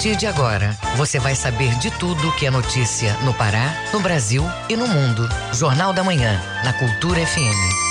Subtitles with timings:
[0.00, 4.42] partir de agora, você vai saber de tudo que é notícia no Pará, no Brasil
[4.66, 5.28] e no mundo.
[5.52, 7.89] Jornal da Manhã, na Cultura FM.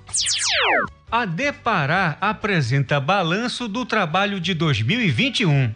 [1.10, 5.73] A Depará apresenta balanço do trabalho de 2021.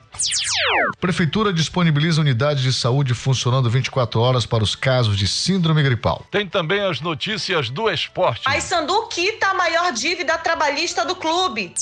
[1.00, 6.26] Prefeitura disponibiliza unidade de saúde funcionando 24 horas para os casos de síndrome gripal.
[6.32, 8.42] Tem também as notícias do esporte.
[8.42, 11.72] Paysandu quita a maior dívida trabalhista do clube.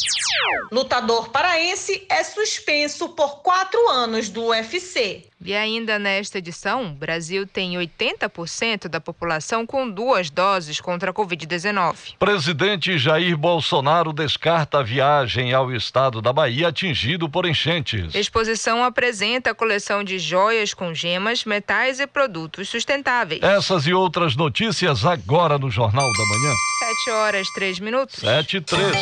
[0.70, 5.27] Lutador paraense é suspenso por quatro anos do UFC.
[5.44, 12.16] E ainda nesta edição, Brasil tem 80% da população com duas doses contra a Covid-19.
[12.18, 18.14] Presidente Jair Bolsonaro descarta a viagem ao estado da Bahia atingido por enchentes.
[18.14, 23.42] Exposição apresenta a coleção de joias com gemas, metais e produtos sustentáveis.
[23.42, 26.54] Essas e outras notícias agora no Jornal da Manhã.
[26.80, 28.16] Sete horas, três minutos.
[28.16, 28.96] Sete e três.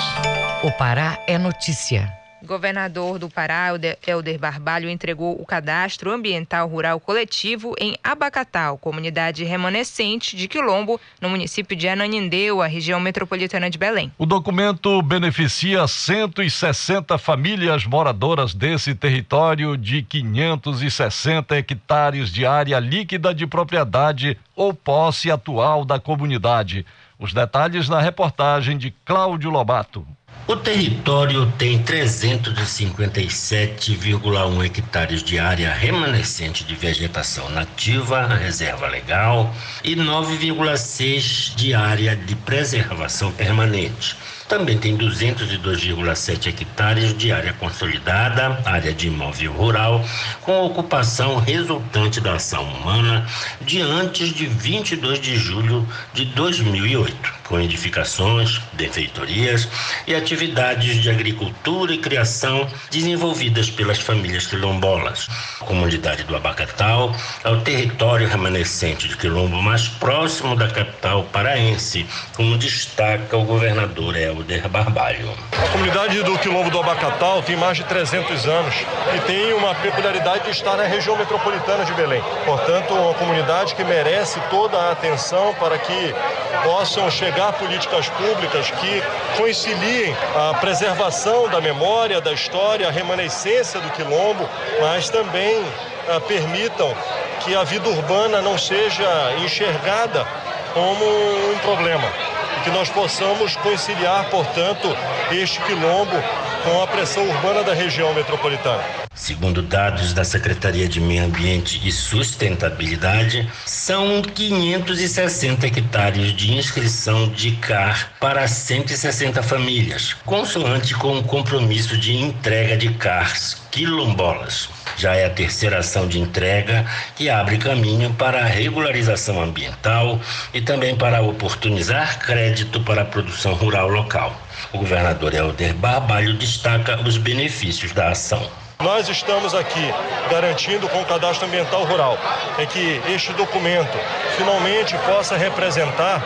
[0.63, 2.26] O Pará é notícia.
[2.47, 3.71] Governador do Pará,
[4.07, 11.29] Helder Barbalho, entregou o cadastro ambiental rural coletivo em Abacatal, comunidade remanescente de Quilombo, no
[11.29, 14.13] município de Ananindeua, região metropolitana de Belém.
[14.17, 23.47] O documento beneficia 160 famílias moradoras desse território de 560 hectares de área líquida de
[23.47, 26.87] propriedade ou posse atual da comunidade.
[27.19, 30.07] Os detalhes na reportagem de Cláudio Lobato.
[30.47, 39.51] O território tem 357,1 hectares de área remanescente de vegetação nativa, reserva legal,
[39.83, 44.15] e 9,6 de área de preservação permanente.
[44.49, 50.05] Também tem 202,7 hectares de área consolidada, área de imóvel rural,
[50.43, 53.27] com ocupação resultante da ação humana
[53.63, 59.69] de antes de 22 de julho de 2008, com edificações, benfeitorias
[60.07, 65.29] e atividades de agricultura e criação desenvolvidas pelas famílias quilombolas.
[65.61, 72.07] A comunidade do Abacatal é o território remanescente de quilombo mais próximo da capital paraense,
[72.37, 75.31] como destaca o governador El Helder Barbalho.
[75.53, 78.75] A comunidade do Quilombo do Abacatal tem mais de 300 anos
[79.15, 82.23] e tem uma peculiaridade de estar na região metropolitana de Belém.
[82.45, 86.15] Portanto, uma comunidade que merece toda a atenção para que
[86.63, 89.03] possam chegar políticas públicas que
[89.39, 94.47] conciliem a preservação da memória, da história, a remanescência do Quilombo,
[94.81, 96.95] mas também uh, permitam
[97.41, 100.27] que a vida urbana não seja enxergada
[100.75, 104.89] como um problema que nós possamos conciliar, portanto,
[105.31, 106.17] este quilombo
[106.65, 108.83] com a pressão urbana da região metropolitana.
[109.15, 117.53] Segundo dados da Secretaria de Meio Ambiente e Sustentabilidade, são 560 hectares de inscrição de
[117.53, 124.76] CAR para 160 famílias, consoante com o compromisso de entrega de CARs quilombolas.
[124.97, 130.21] Já é a terceira ação de entrega que abre caminho para a regularização ambiental
[130.55, 134.41] e também para oportunizar crédito para a produção rural local.
[134.73, 138.66] O governador Helder Barbalho destaca os benefícios da ação.
[138.79, 139.93] Nós estamos aqui
[140.31, 142.19] garantindo com o cadastro ambiental rural
[142.59, 143.99] é que este documento
[144.37, 146.23] finalmente possa representar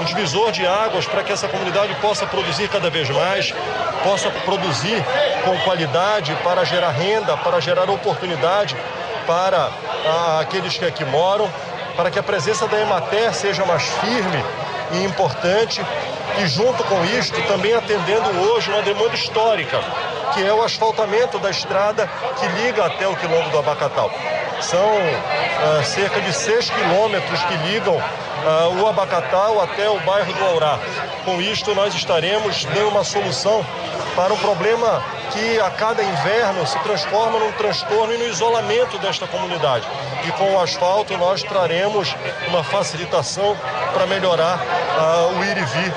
[0.00, 3.54] um divisor de águas para que essa comunidade possa produzir cada vez mais,
[4.02, 5.04] possa produzir
[5.44, 8.74] com qualidade para gerar renda, para gerar oportunidade
[9.26, 9.68] para
[10.40, 11.50] aqueles que aqui moram,
[11.96, 14.42] para que a presença da Emater seja mais firme
[14.92, 15.84] e importante.
[16.38, 19.78] E junto com isto também atendendo hoje uma demanda histórica,
[20.34, 24.10] que é o asfaltamento da estrada que liga até o quilombo do Abacatal.
[24.60, 24.90] São
[25.62, 30.78] ah, cerca de 6 quilômetros que ligam ah, o Abacatal até o bairro do Aurá.
[31.24, 33.64] Com isto nós estaremos dando uma solução
[34.14, 39.26] para um problema que a cada inverno se transforma num transtorno e no isolamento desta
[39.26, 39.86] comunidade.
[40.26, 42.14] E com o asfalto nós traremos
[42.48, 43.56] uma facilitação
[43.92, 45.94] para melhorar uh, o ir e vir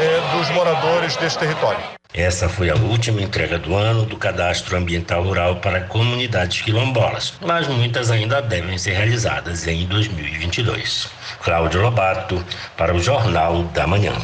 [0.00, 1.95] eh, dos moradores deste território.
[2.16, 7.68] Essa foi a última entrega do ano do Cadastro Ambiental Rural para comunidades quilombolas, mas
[7.68, 11.10] muitas ainda devem ser realizadas em 2022.
[11.42, 12.42] Cláudio Lobato,
[12.74, 14.14] para o Jornal da Manhã.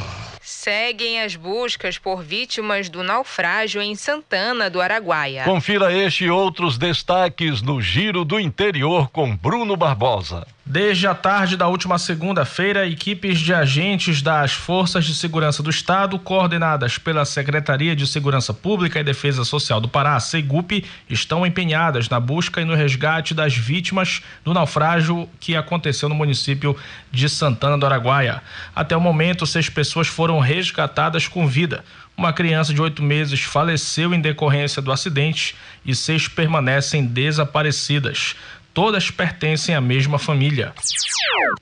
[0.41, 5.45] Seguem as buscas por vítimas do naufrágio em Santana do Araguaia.
[5.45, 10.47] Confira este e outros destaques no Giro do Interior com Bruno Barbosa.
[10.65, 16.17] Desde a tarde da última segunda-feira, equipes de agentes das Forças de Segurança do Estado,
[16.21, 22.21] coordenadas pela Secretaria de Segurança Pública e Defesa Social do Pará, SEGUP, estão empenhadas na
[22.21, 26.77] busca e no resgate das vítimas do naufrágio que aconteceu no município
[27.11, 28.41] de Santana do Araguaia.
[28.75, 31.85] Até o momento, seis pessoas foram resgatadas com vida.
[32.17, 38.37] Uma criança de oito meses faleceu em decorrência do acidente e seis permanecem desaparecidas
[38.75, 40.73] todas pertencem à mesma família.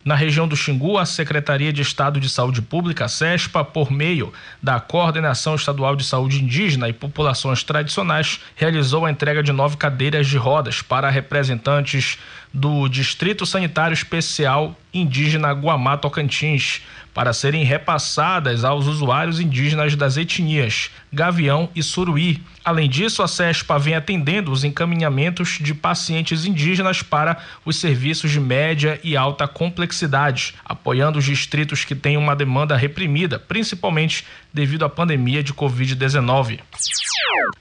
[0.04, 4.80] Na região do Xingu, a Secretaria de Estado de Saúde Pública, SESPA, por meio da
[4.80, 10.36] Coordenação Estadual de Saúde Indígena e Populações Tradicionais, realizou a entrega de nove cadeiras de
[10.36, 12.18] rodas para representantes
[12.52, 16.82] do Distrito Sanitário Especial Indígena Guamá Tocantins,
[17.14, 22.42] para serem repassadas aos usuários indígenas das etnias Gavião e Suruí.
[22.64, 28.38] Além disso, a CESPA vem atendendo os encaminhamentos de pacientes indígenas para os serviços de
[28.38, 34.88] média e alta complexidade, apoiando os distritos que têm uma demanda reprimida, principalmente devido à
[34.88, 36.60] pandemia de Covid-19.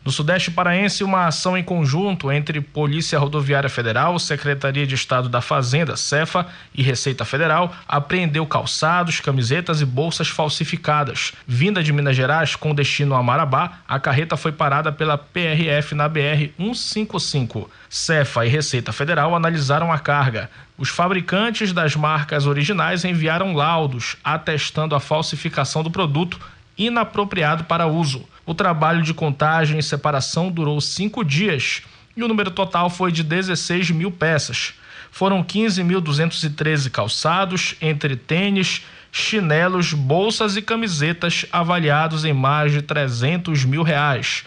[0.04, 5.42] No Sudeste Paraense, uma ação em conjunto entre Polícia Rodoviária Federal, Secretaria de Estado da
[5.42, 11.34] Fazenda, Cefa e Receita Federal apreendeu calçados, camisetas e bolsas falsificadas.
[11.46, 16.08] Vinda de Minas Gerais com destino a Marabá, a carreta foi parada pela PRF na
[16.08, 17.70] BR 155.
[17.90, 20.50] Cefa e Receita Federal analisaram a carga.
[20.78, 26.40] Os fabricantes das marcas originais enviaram laudos atestando a falsificação do produto
[26.78, 28.26] inapropriado para uso.
[28.46, 31.84] O trabalho de contagem e separação durou cinco dias
[32.16, 34.74] e o número total foi de 16 mil peças.
[35.12, 43.84] Foram 15.213 calçados, entre tênis, chinelos, bolsas e camisetas avaliados em mais de 300 mil
[43.84, 44.44] reais.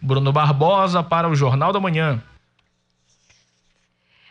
[0.00, 2.22] Bruno Barbosa para o Jornal da Manhã.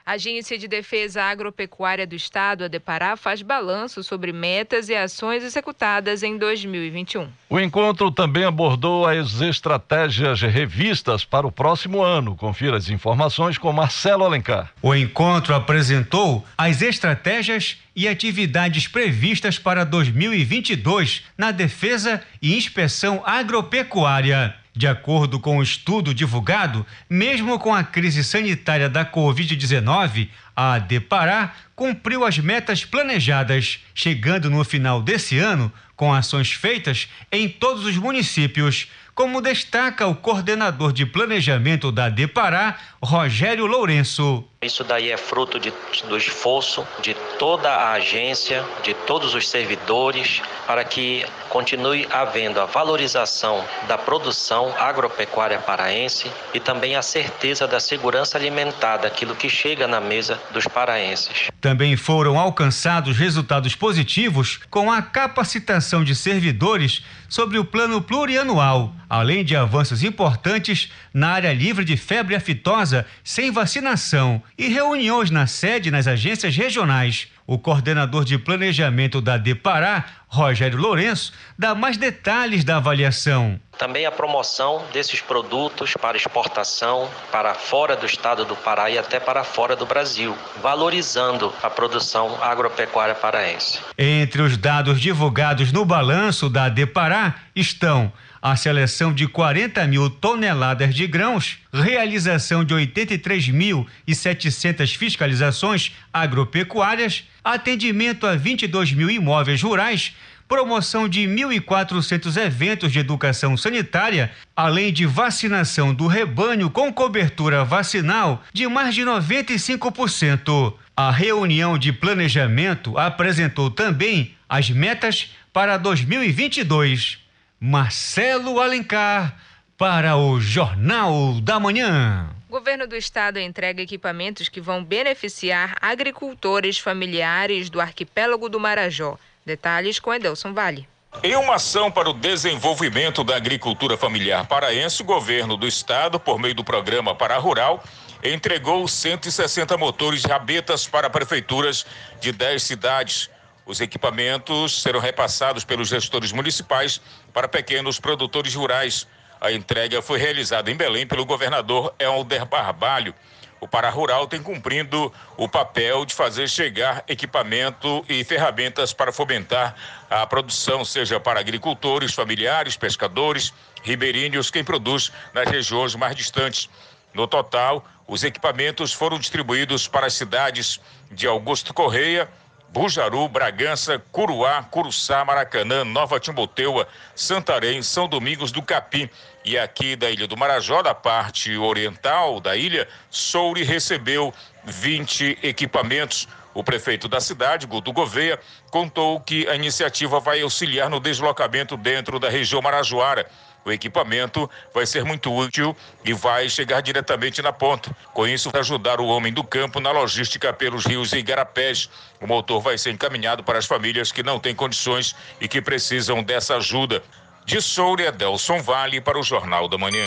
[0.10, 5.44] A Agência de Defesa Agropecuária do Estado, a Depará, faz balanço sobre metas e ações
[5.44, 7.28] executadas em 2021.
[7.48, 12.36] O encontro também abordou as estratégias revistas para o próximo ano.
[12.36, 14.72] Confira as informações com Marcelo Alencar.
[14.82, 24.56] O encontro apresentou as estratégias e atividades previstas para 2022 na defesa e inspeção agropecuária.
[24.76, 31.54] De acordo com o estudo divulgado, mesmo com a crise sanitária da Covid-19, a Depará
[31.76, 37.98] cumpriu as metas planejadas, chegando no final desse ano com ações feitas em todos os
[37.98, 44.48] municípios, como destaca o coordenador de planejamento da Depará, Rogério Lourenço.
[44.62, 45.72] Isso daí é fruto de,
[46.10, 52.66] do esforço de toda a agência, de todos os servidores, para que continue havendo a
[52.66, 59.88] valorização da produção agropecuária paraense e também a certeza da segurança alimentar daquilo que chega
[59.88, 61.50] na mesa dos paraenses.
[61.62, 69.46] Também foram alcançados resultados positivos com a capacitação de servidores sobre o plano plurianual, além
[69.46, 75.90] de avanços importantes na área livre de febre aftosa sem vacinação e reuniões na sede
[75.90, 77.30] nas agências regionais.
[77.48, 83.58] O coordenador de planejamento da Depará, Rogério Lourenço, dá mais detalhes da avaliação.
[83.78, 89.18] Também a promoção desses produtos para exportação para fora do estado do Pará e até
[89.18, 93.80] para fora do Brasil, valorizando a produção agropecuária paraense.
[93.98, 100.96] Entre os dados divulgados no balanço da Depará estão a seleção de 40 mil toneladas
[100.96, 110.16] de grãos, realização de 83.700 fiscalizações agropecuárias, atendimento a 22 mil imóveis rurais,
[110.48, 118.44] promoção de 1.400 eventos de educação sanitária, além de vacinação do rebanho com cobertura vacinal
[118.52, 120.74] de mais de 95%.
[120.98, 127.29] A reunião de planejamento apresentou também as metas para 2022.
[127.62, 129.36] Marcelo Alencar
[129.78, 132.30] para o Jornal da Manhã.
[132.50, 139.18] Governo do Estado entrega equipamentos que vão beneficiar agricultores familiares do arquipélago do Marajó.
[139.46, 140.88] Detalhes com Edelson Vale.
[141.22, 146.40] Em uma ação para o desenvolvimento da agricultura familiar paraense, o governo do estado, por
[146.40, 147.84] meio do programa Para Rural,
[148.24, 151.86] entregou 160 motores de rabetas para prefeituras
[152.22, 153.30] de 10 cidades
[153.70, 157.00] Os equipamentos serão repassados pelos gestores municipais
[157.32, 159.06] para pequenos produtores rurais.
[159.40, 163.14] A entrega foi realizada em Belém pelo governador Helder Barbalho.
[163.62, 169.76] O Pará Rural tem cumprindo o papel de fazer chegar equipamento e ferramentas para fomentar
[170.10, 176.68] a produção, seja para agricultores, familiares, pescadores, ribeirinhos, quem produz nas regiões mais distantes.
[177.14, 180.80] No total, os equipamentos foram distribuídos para as cidades
[181.12, 182.28] de Augusto Correia,
[182.72, 189.10] Bujaru, Bragança, Curuá, Curuçá, Maracanã, Nova Timboteua, Santarém, São Domingos do Capim
[189.44, 194.34] e aqui da Ilha do Marajó, da parte oriental da ilha, Soure recebeu
[194.64, 196.28] 20 equipamentos.
[196.54, 198.40] O prefeito da cidade, Guto Gouveia,
[198.72, 203.26] contou que a iniciativa vai auxiliar no deslocamento dentro da região marajoara
[203.66, 207.96] o equipamento vai ser muito útil e vai chegar diretamente na ponta.
[208.14, 211.90] Com isso, vai ajudar o homem do campo na logística pelos rios e igarapés.
[212.22, 216.24] O motor vai ser encaminhado para as famílias que não têm condições e que precisam
[216.24, 217.04] dessa ajuda.
[217.46, 220.06] De Soura, Delson Vale para o Jornal da Manhã.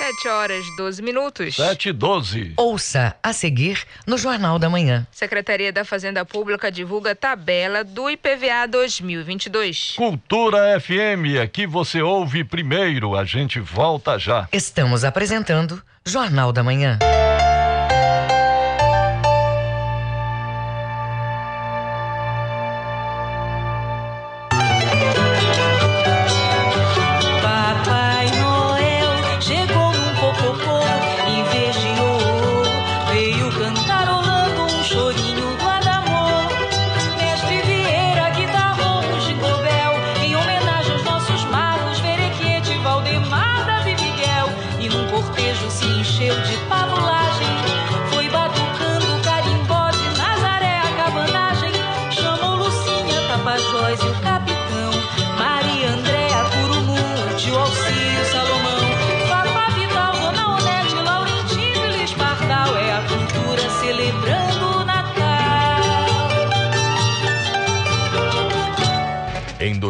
[0.00, 1.56] 7 horas 12 minutos.
[1.56, 2.54] 7 e 12.
[2.56, 5.06] Ouça a seguir no Jornal da Manhã.
[5.12, 9.96] Secretaria da Fazenda Pública divulga tabela do IPVA 2022.
[9.98, 13.14] Cultura FM, aqui você ouve primeiro.
[13.14, 14.48] A gente volta já.
[14.50, 16.98] Estamos apresentando Jornal da Manhã.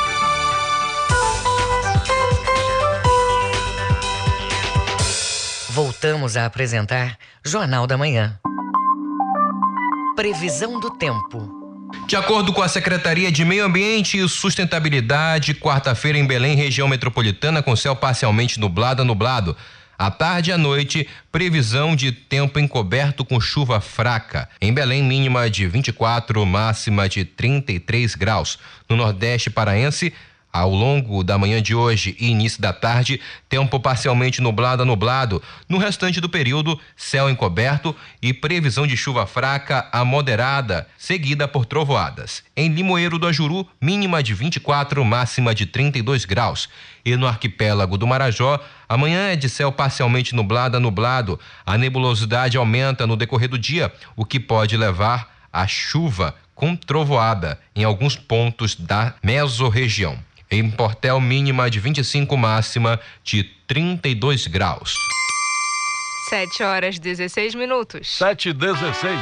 [6.01, 7.15] Voltamos a apresentar
[7.45, 8.39] Jornal da Manhã.
[10.15, 11.47] Previsão do tempo.
[12.07, 17.61] De acordo com a Secretaria de Meio Ambiente e Sustentabilidade, quarta-feira em Belém, região metropolitana,
[17.61, 19.55] com céu parcialmente nublado a nublado.
[19.95, 24.49] À tarde e à noite, previsão de tempo encoberto com chuva fraca.
[24.59, 28.57] Em Belém, mínima de 24, máxima de 33 graus.
[28.89, 30.11] No Nordeste paraense,
[30.51, 35.41] ao longo da manhã de hoje e início da tarde, tempo parcialmente nublado a nublado.
[35.69, 41.65] No restante do período, céu encoberto e previsão de chuva fraca a moderada, seguida por
[41.65, 42.43] trovoadas.
[42.55, 46.69] Em Limoeiro do Ajuru, mínima de 24, máxima de 32 graus.
[47.03, 51.39] E no arquipélago do Marajó, amanhã é de céu parcialmente nublado a nublado.
[51.65, 57.59] A nebulosidade aumenta no decorrer do dia, o que pode levar a chuva com trovoada
[57.75, 60.19] em alguns pontos da mesorregião.
[60.53, 64.93] Em Portel, mínima de 25, máxima de 32 graus.
[66.27, 68.17] 7 horas 16 minutos.
[68.17, 69.17] 7 e 16.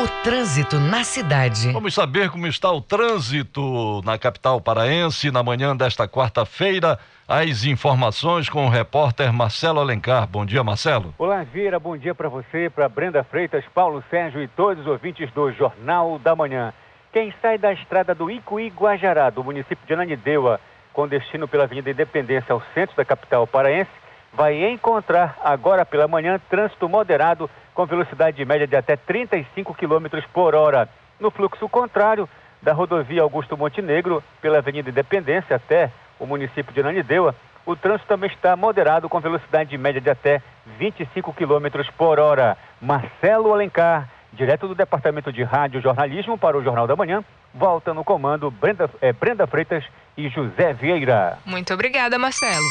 [0.00, 1.70] O trânsito na cidade.
[1.70, 6.98] Vamos saber como está o trânsito na capital paraense na manhã desta quarta-feira.
[7.28, 10.26] As informações com o repórter Marcelo Alencar.
[10.26, 11.14] Bom dia, Marcelo.
[11.16, 11.78] Olá, Vira.
[11.78, 16.18] Bom dia para você, para Brenda Freitas, Paulo Sérgio e todos os ouvintes do Jornal
[16.18, 16.74] da Manhã.
[17.12, 20.58] Quem sai da estrada do Icuí Guajará, do município de Ananindeua,
[20.92, 23.90] com destino pela Avenida Independência ao centro da capital paraense,
[24.32, 30.54] vai encontrar agora pela manhã trânsito moderado com velocidade média de até 35 km por
[30.54, 30.88] hora.
[31.20, 32.28] No fluxo contrário,
[32.62, 37.34] da rodovia Augusto Montenegro, pela Avenida Independência até o município de Ananindeua,
[37.66, 40.42] o trânsito também está moderado com velocidade média de até
[40.78, 42.56] 25 km por hora.
[42.80, 47.22] Marcelo Alencar, direto do Departamento de Rádio Jornalismo para o Jornal da Manhã,
[47.54, 49.84] volta no comando Brenda, é, Brenda Freitas
[50.16, 51.38] e José Vieira.
[51.44, 52.64] Muito obrigada, Marcelo.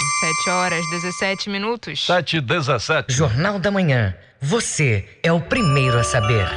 [0.45, 2.05] 7 horas 17 minutos.
[2.05, 3.13] 7 e 17.
[3.13, 4.15] Jornal da Manhã.
[4.39, 6.47] Você é o primeiro a saber.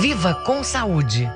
[0.00, 1.28] Viva com saúde.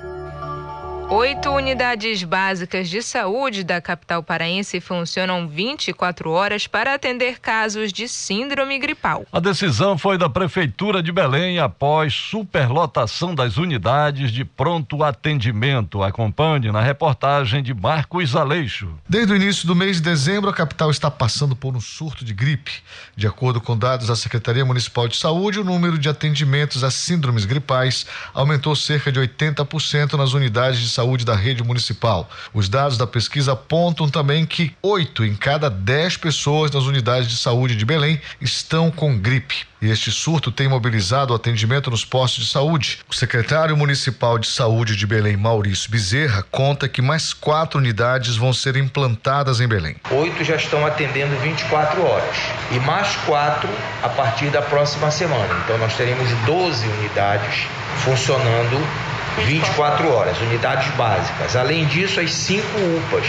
[1.11, 8.07] Oito unidades básicas de saúde da capital paraense funcionam 24 horas para atender casos de
[8.07, 9.25] síndrome gripal.
[9.33, 16.03] A decisão foi da Prefeitura de Belém após superlotação das unidades de pronto atendimento.
[16.03, 18.91] Acompanhe na reportagem de Marcos Aleixo.
[19.09, 22.35] Desde o início do mês de dezembro, a capital está passando por um surto de
[22.35, 22.83] gripe.
[23.17, 27.47] De acordo com dados da Secretaria Municipal de Saúde, o número de atendimentos a síndromes
[27.47, 32.29] gripais aumentou cerca de 80% nas unidades de saúde da rede municipal.
[32.53, 37.37] Os dados da pesquisa apontam também que oito em cada dez pessoas nas unidades de
[37.37, 39.69] saúde de Belém estão com gripe.
[39.81, 42.99] E este surto tem mobilizado o atendimento nos postos de saúde.
[43.09, 48.53] O secretário municipal de saúde de Belém, Maurício Bezerra, conta que mais quatro unidades vão
[48.53, 49.95] ser implantadas em Belém.
[50.11, 52.37] Oito já estão atendendo 24 horas
[52.73, 53.69] e mais quatro
[54.03, 55.63] a partir da próxima semana.
[55.65, 59.08] Então nós teremos 12 unidades funcionando
[59.47, 61.57] 24 horas, unidades básicas.
[61.57, 63.27] Além disso, as cinco UPAs.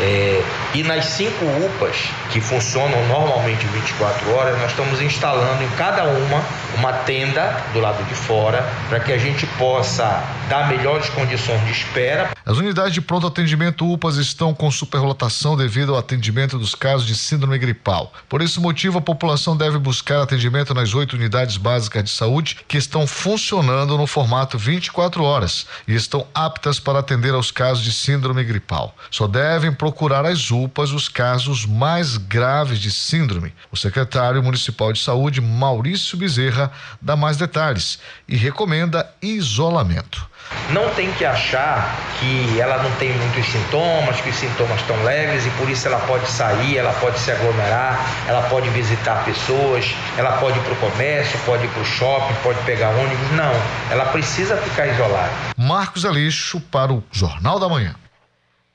[0.00, 0.42] É,
[0.74, 1.96] e nas cinco UPAs,
[2.30, 6.42] que funcionam normalmente 24 horas, nós estamos instalando em cada uma
[6.76, 11.72] uma tenda do lado de fora para que a gente possa dar melhores condições de
[11.72, 12.30] espera.
[12.44, 17.14] As unidades de pronto atendimento UPAs estão com superlotação devido ao atendimento dos casos de
[17.14, 18.12] síndrome gripal.
[18.28, 22.78] Por esse motivo, a população deve buscar atendimento nas oito unidades básicas de saúde que
[22.78, 25.51] estão funcionando no formato 24 horas
[25.86, 28.96] e estão aptas para atender aos casos de síndrome gripal.
[29.10, 33.52] Só devem procurar as UPAs os casos mais graves de síndrome.
[33.70, 40.31] O secretário municipal de saúde, Maurício Bezerra, dá mais detalhes e recomenda isolamento.
[40.70, 45.44] Não tem que achar que ela não tem muitos sintomas, que os sintomas estão leves
[45.46, 50.32] e por isso ela pode sair, ela pode se aglomerar, ela pode visitar pessoas, ela
[50.38, 53.30] pode ir para o comércio, pode ir para o shopping, pode pegar ônibus.
[53.32, 53.52] Não,
[53.90, 55.30] ela precisa ficar isolada.
[55.56, 57.94] Marcos Aleixo para o Jornal da Manhã.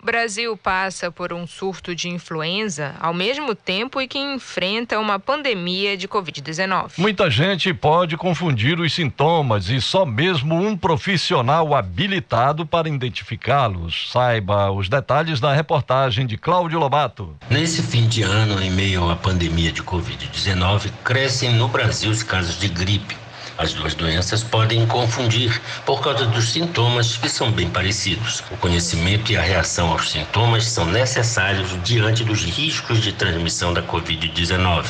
[0.02, 5.20] O Brasil passa por um surto de influenza ao mesmo tempo e que enfrenta uma
[5.20, 6.92] pandemia de Covid-19.
[7.00, 14.12] Muita gente pode confundir os sintomas e só mesmo um profissional habilitado para identificá-los.
[14.12, 17.36] Saiba os detalhes na reportagem de Cláudio Lobato.
[17.50, 22.60] Nesse fim de ano, em meio à pandemia de Covid-19, crescem no Brasil os casos
[22.60, 23.27] de gripe.
[23.58, 28.44] As duas doenças podem confundir por causa dos sintomas que são bem parecidos.
[28.52, 33.82] O conhecimento e a reação aos sintomas são necessários diante dos riscos de transmissão da
[33.82, 34.86] Covid-19.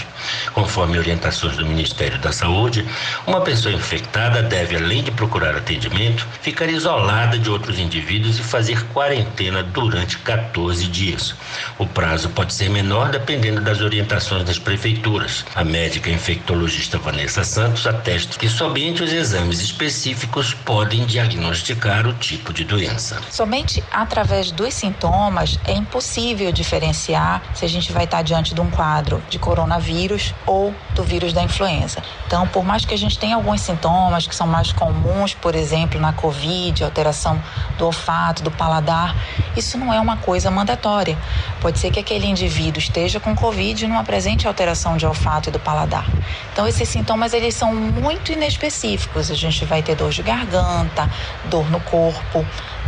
[0.53, 2.85] Conforme orientações do Ministério da Saúde,
[3.25, 8.83] uma pessoa infectada deve, além de procurar atendimento, ficar isolada de outros indivíduos e fazer
[8.87, 11.33] quarentena durante 14 dias.
[11.77, 15.45] O prazo pode ser menor dependendo das orientações das prefeituras.
[15.55, 22.51] A médica infectologista Vanessa Santos atesta que somente os exames específicos podem diagnosticar o tipo
[22.51, 23.21] de doença.
[23.29, 28.67] Somente através dos sintomas é impossível diferenciar se a gente vai estar diante de um
[28.71, 32.01] quadro de coronavírus ou do vírus da influenza.
[32.25, 36.01] Então, por mais que a gente tenha alguns sintomas que são mais comuns, por exemplo,
[36.01, 37.39] na Covid, alteração
[37.77, 39.15] do olfato, do paladar,
[39.55, 41.15] isso não é uma coisa mandatória.
[41.61, 45.51] Pode ser que aquele indivíduo esteja com Covid e não apresente alteração de olfato e
[45.51, 46.07] do paladar.
[46.51, 49.29] Então, esses sintomas eles são muito inespecíficos.
[49.29, 51.09] A gente vai ter dor de garganta,
[51.45, 52.45] dor no corpo,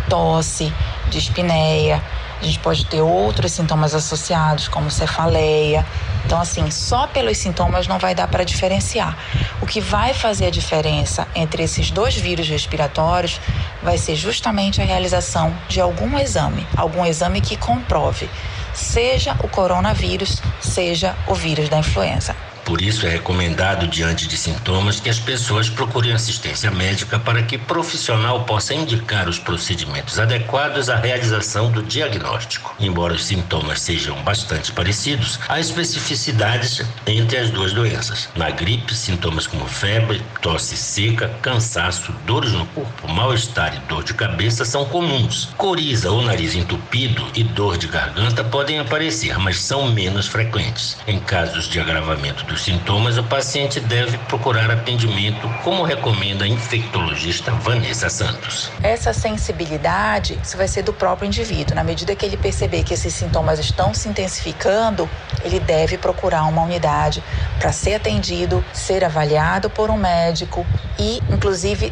[0.07, 0.73] tosse,
[1.09, 2.01] dispneia,
[2.41, 5.85] a gente pode ter outros sintomas associados, como cefaleia.
[6.25, 9.17] Então, assim, só pelos sintomas não vai dar para diferenciar.
[9.61, 13.41] O que vai fazer a diferença entre esses dois vírus respiratórios
[13.83, 18.29] vai ser justamente a realização de algum exame, algum exame que comprove,
[18.73, 22.48] seja o coronavírus, seja o vírus da influenza.
[22.69, 27.57] Por isso, é recomendado, diante de sintomas, que as pessoas procurem assistência médica para que
[27.57, 32.75] profissional possa indicar os procedimentos adequados à realização do diagnóstico.
[32.79, 38.29] Embora os sintomas sejam bastante parecidos, há especificidades entre as duas doenças.
[38.35, 44.13] Na gripe, sintomas como febre, tosse seca, cansaço, dores no corpo, mal-estar e dor de
[44.13, 45.49] cabeça são comuns.
[45.57, 50.99] Coriza ou nariz entupido e dor de garganta podem aparecer, mas são menos frequentes.
[51.07, 57.51] Em casos de agravamento dos sintomas, o paciente deve procurar atendimento, como recomenda a infectologista
[57.51, 58.71] Vanessa Santos.
[58.81, 61.75] Essa sensibilidade, isso vai ser do próprio indivíduo.
[61.75, 65.09] Na medida que ele perceber que esses sintomas estão se intensificando,
[65.43, 67.23] ele deve procurar uma unidade
[67.59, 70.65] para ser atendido, ser avaliado por um médico
[70.97, 71.91] e, inclusive,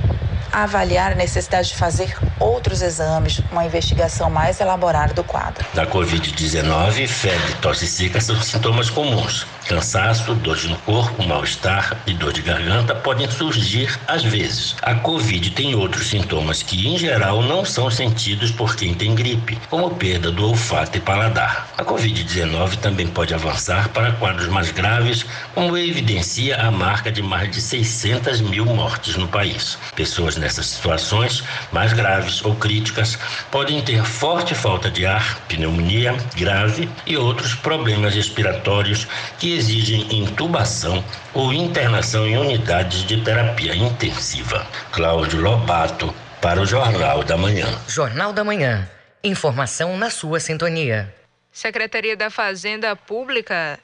[0.52, 5.66] avaliar a necessidade de fazer outros exames, uma investigação mais elaborada do quadro.
[5.74, 9.46] Da Covid-19, febre tosse seca são sintomas comuns.
[9.68, 14.76] Cansaço, dores no corpo, mal-estar e dor de garganta podem surgir às vezes.
[14.82, 19.60] A Covid tem outros sintomas que, em geral, não são sentidos por quem tem gripe,
[19.70, 21.68] como perda do olfato e paladar.
[21.78, 27.52] A Covid-19 também pode avançar para quadros mais graves, como evidencia a marca de mais
[27.52, 29.78] de 600 mil mortes no país.
[29.96, 33.18] Pessoas nessas situações mais graves ou críticas
[33.52, 39.08] podem ter forte falta de ar, pneumonia grave e outros problemas respiratórios
[39.40, 44.66] que exigem intubação ou internação em unidades de terapia intensiva.
[44.92, 47.68] Cláudio Lobato, para o Jornal da Manhã.
[47.88, 48.88] Jornal da Manhã.
[49.24, 51.14] Informação na sua sintonia.
[51.52, 53.80] Secretaria da Fazenda Pública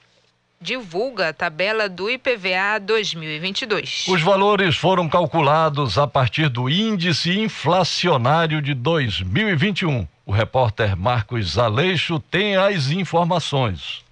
[0.64, 4.06] divulga a tabela do IPVA 2022.
[4.08, 10.08] Os valores foram calculados a partir do índice inflacionário de 2021.
[10.26, 14.03] O repórter Marcos Aleixo tem as informações.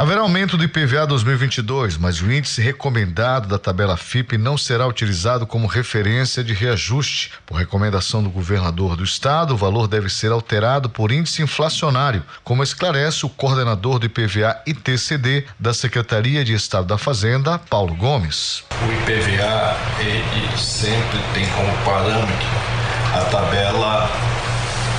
[0.00, 5.46] Haverá aumento do IPVA 2022, mas o índice recomendado da tabela FIP não será utilizado
[5.46, 7.32] como referência de reajuste.
[7.44, 12.62] Por recomendação do governador do estado, o valor deve ser alterado por índice inflacionário, como
[12.62, 18.64] esclarece o coordenador do IPVA ITCD da Secretaria de Estado da Fazenda, Paulo Gomes.
[18.70, 22.48] O IPVA ele sempre tem como parâmetro
[23.12, 24.10] a tabela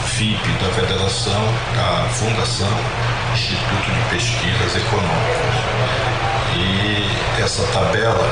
[0.09, 1.43] FIP da Federação,
[1.75, 5.55] da Fundação Instituto de Pesquisas Econômicas.
[6.53, 8.29] E essa tabela,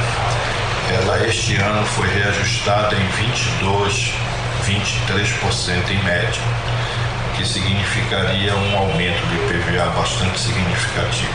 [0.94, 4.14] ela este ano foi reajustada em 22,
[4.66, 6.42] 23% em média,
[7.36, 11.34] que significaria um aumento do IPVA bastante significativo.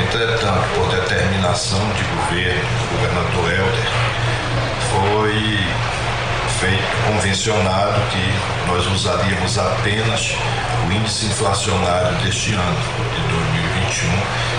[0.00, 4.04] Entretanto, por determinação de governo do governador Helder,
[4.92, 5.58] foi
[6.60, 10.36] feito convencionado que nós usaríamos apenas
[10.92, 12.80] índice inflacionário deste ano,
[13.14, 14.12] de 2021,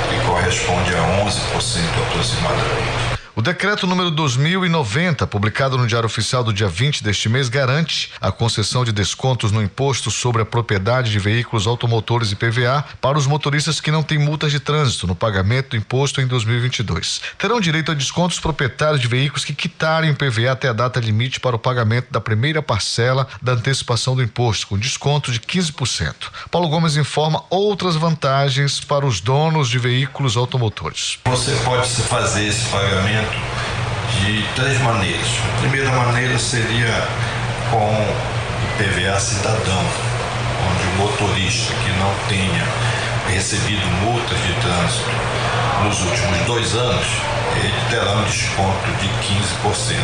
[0.10, 3.05] que corresponde a 11% aproximadamente.
[3.38, 8.32] O decreto número 2090, publicado no Diário Oficial do dia 20 deste mês, garante a
[8.32, 13.28] concessão de descontos no imposto sobre a propriedade de veículos automotores e PVA para os
[13.28, 17.20] motoristas que não têm multas de trânsito no pagamento do imposto em 2022.
[17.38, 21.42] Terão direito a descontos proprietários de veículos que quitarem o PVA até a data limite
[21.42, 26.14] para o pagamento da primeira parcela da antecipação do imposto, com desconto de 15%.
[26.50, 31.20] Paulo Gomes informa outras vantagens para os donos de veículos automotores.
[31.26, 33.25] Você pode fazer esse pagamento
[34.20, 35.28] de três maneiras.
[35.56, 37.08] A primeira maneira seria
[37.70, 39.86] com o PVA cidadão,
[40.70, 42.66] onde o motorista que não tenha
[43.30, 45.10] recebido multas de trânsito
[45.84, 47.08] nos últimos dois anos,
[47.56, 49.98] ele terá um desconto de 15%,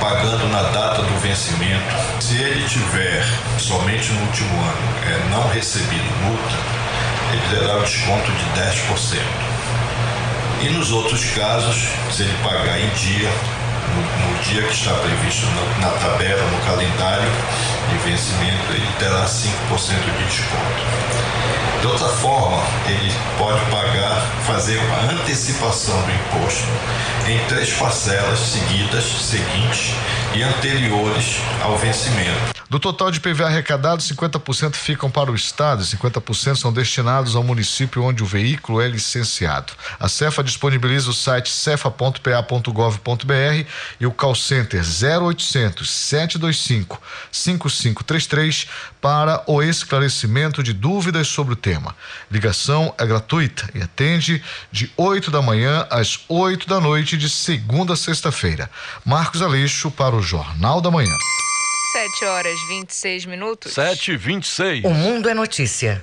[0.00, 1.84] pagando na data do vencimento.
[2.20, 3.24] Se ele tiver
[3.58, 6.56] somente no último ano é, não recebido multa,
[7.32, 9.18] ele terá um desconto de 10%.
[10.62, 13.28] E nos outros casos, se ele pagar em dia,
[13.94, 17.28] no, no dia que está previsto na, na, tabela, no calendário
[17.90, 19.48] de vencimento, ele terá 5%
[20.18, 21.32] de desconto.
[21.80, 26.68] De outra forma, ele pode pagar, fazer uma antecipação do imposto
[27.26, 29.96] em três parcelas seguidas, seguintes
[30.32, 32.61] e anteriores ao vencimento.
[32.72, 37.44] Do total de PVA arrecadado, 50% ficam para o Estado e 50% são destinados ao
[37.44, 39.74] município onde o veículo é licenciado.
[40.00, 42.32] A Cefa disponibiliza o site cefa.pa.gov.br
[44.00, 46.98] e o call center 0800 725
[47.30, 48.66] 5533
[49.02, 51.94] para o esclarecimento de dúvidas sobre o tema.
[52.30, 57.92] Ligação é gratuita e atende de 8 da manhã às 8 da noite de segunda
[57.92, 58.70] a sexta-feira.
[59.04, 61.14] Marcos Aleixo para o Jornal da Manhã.
[61.92, 63.72] 7 horas 26 minutos.
[63.74, 66.02] 7 e 26 O mundo é notícia.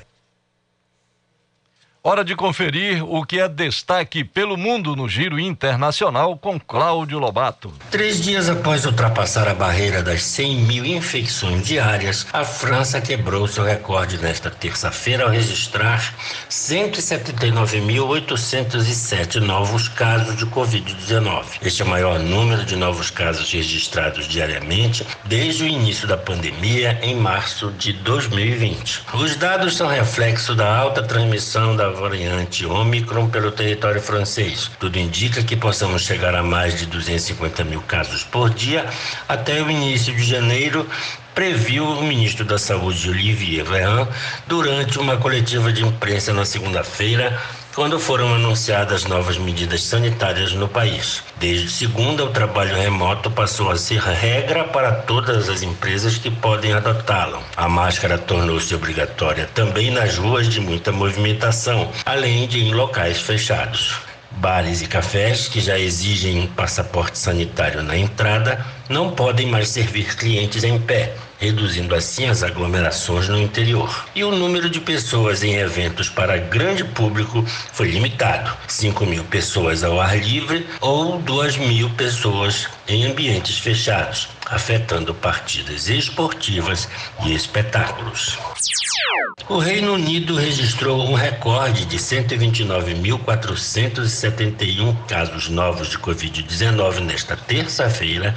[2.10, 7.72] Hora de conferir o que é destaque pelo mundo no giro internacional com Cláudio Lobato.
[7.92, 13.64] Três dias após ultrapassar a barreira das 100 mil infecções diárias, a França quebrou seu
[13.64, 16.16] recorde nesta terça-feira ao registrar
[16.50, 21.60] 179.807 novos casos de Covid-19.
[21.62, 26.98] Este é o maior número de novos casos registrados diariamente desde o início da pandemia
[27.04, 29.04] em março de 2020.
[29.14, 34.72] Os dados são reflexo da alta transmissão da variante Omicron pelo território francês.
[34.80, 38.86] Tudo indica que possamos chegar a mais de 250 mil casos por dia
[39.28, 40.88] até o início de janeiro,
[41.36, 44.08] previu o ministro da Saúde Olivier Véran
[44.48, 47.40] durante uma coletiva de imprensa na segunda-feira,
[47.76, 51.24] quando foram anunciadas novas medidas sanitárias no país.
[51.38, 56.74] Desde segunda, o trabalho remoto passou a ser regra para todas as empresas que podem
[56.74, 57.42] adotá-lo.
[57.56, 63.96] A máscara tornou-se obrigatória também nas ruas de muita movimentação, além de em locais fechados.
[64.32, 70.64] Bares e cafés que já exigem passaporte sanitário na entrada não podem mais servir clientes
[70.64, 74.06] em pé, reduzindo assim as aglomerações no interior.
[74.14, 79.84] E o número de pessoas em eventos para grande público foi limitado: 5 mil pessoas
[79.84, 86.90] ao ar livre ou 2 mil pessoas em ambientes fechados, afetando partidas esportivas
[87.24, 88.36] e espetáculos.
[89.48, 98.34] O Reino Unido registrou um recorde de 129.471 casos novos de Covid-19 nesta terça-feira,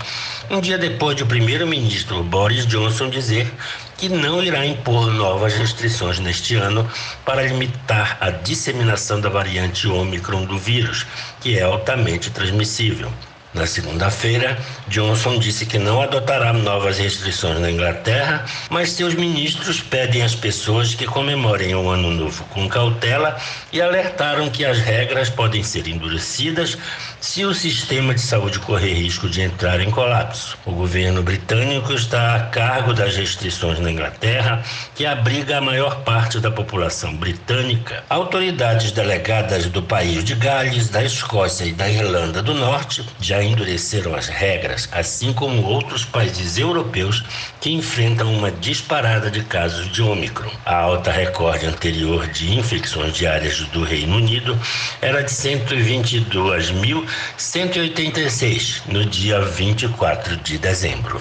[0.51, 3.51] um dia depois de o primeiro-ministro Boris Johnson dizer
[3.97, 6.91] que não irá impor novas restrições neste ano
[7.25, 11.07] para limitar a disseminação da variante Ômicron do vírus,
[11.41, 13.13] que é altamente transmissível.
[13.55, 20.23] Na segunda-feira, Johnson disse que não adotará novas restrições na Inglaterra, mas seus ministros pedem
[20.23, 23.37] às pessoas que comemorem o Ano Novo com cautela
[23.71, 26.79] e alertaram que as regras podem ser endurecidas
[27.23, 30.59] se o sistema de saúde correr risco de entrar em colapso.
[30.67, 34.61] O governo britânico está a cargo das restrições na Inglaterra,
[34.93, 38.03] que abriga a maior parte da população britânica.
[38.11, 44.17] Autoridades delegadas do país de Gales, da Escócia e da Irlanda do Norte já endureceram
[44.17, 47.25] as regras, assim como outros países europeus
[47.61, 50.51] que enfrentam uma disparada de casos de Ômicron.
[50.67, 54.59] A alta recorde anterior de infecções diárias do Reino Unido
[55.01, 57.07] era de 122 mil
[57.37, 61.21] 186 no dia 24 de dezembro.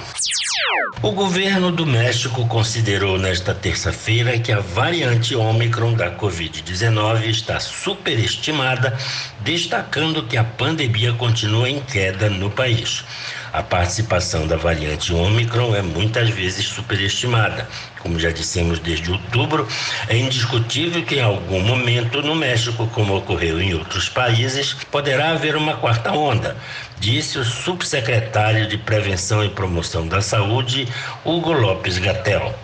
[1.01, 8.95] O governo do México considerou nesta terça-feira que a variante Ômicron da Covid-19 está superestimada,
[9.39, 13.03] destacando que a pandemia continua em queda no país.
[13.53, 17.67] A participação da variante Ômicron é muitas vezes superestimada.
[17.99, 19.67] Como já dissemos desde outubro,
[20.07, 25.57] é indiscutível que em algum momento no México, como ocorreu em outros países, poderá haver
[25.57, 26.55] uma quarta onda,
[26.97, 30.87] disse o subsecretário de Prevenção e Promoção da Saúde,
[31.25, 32.55] Hugo Lopes Gatel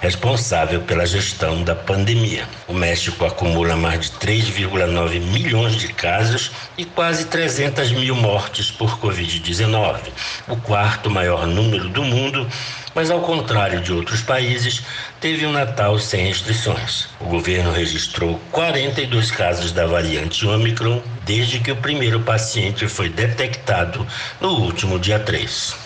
[0.00, 2.46] responsável pela gestão da pandemia.
[2.68, 8.98] O México acumula mais de 3,9 milhões de casos e quase 300 mil mortes por
[9.00, 9.98] Covid-19,
[10.48, 12.46] o quarto maior número do mundo,
[12.94, 14.82] mas ao contrário de outros países,
[15.20, 17.08] teve um Natal sem restrições.
[17.20, 24.06] O governo registrou 42 casos da variante Omicron desde que o primeiro paciente foi detectado
[24.40, 25.85] no último dia 3.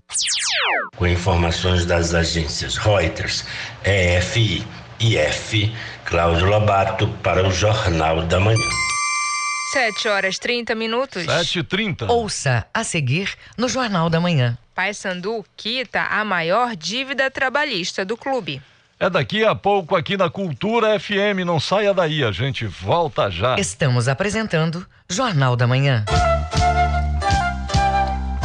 [0.97, 3.45] Com informações das agências Reuters,
[3.85, 4.67] EFI
[4.99, 8.69] e F, Cláudio Lobato para o Jornal da Manhã.
[9.73, 11.25] 7 horas 30 minutos.
[11.25, 12.09] 7h30.
[12.11, 14.59] Ouça a seguir no Jornal da Manhã.
[14.75, 18.61] Paysandu quita a maior dívida trabalhista do clube.
[18.99, 21.47] É daqui a pouco aqui na Cultura FM.
[21.47, 23.57] Não saia daí, a gente volta já.
[23.59, 26.05] Estamos apresentando Jornal da Manhã.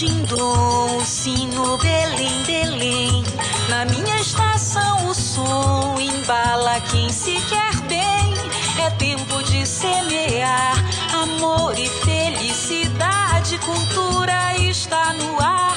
[0.00, 3.22] Dindom, o sino Belém, Belém.
[3.68, 8.32] Na minha estação o som embala quem se quer bem.
[8.82, 10.74] É tempo de semear
[11.12, 13.58] amor e felicidade.
[13.58, 15.76] Cultura está no ar,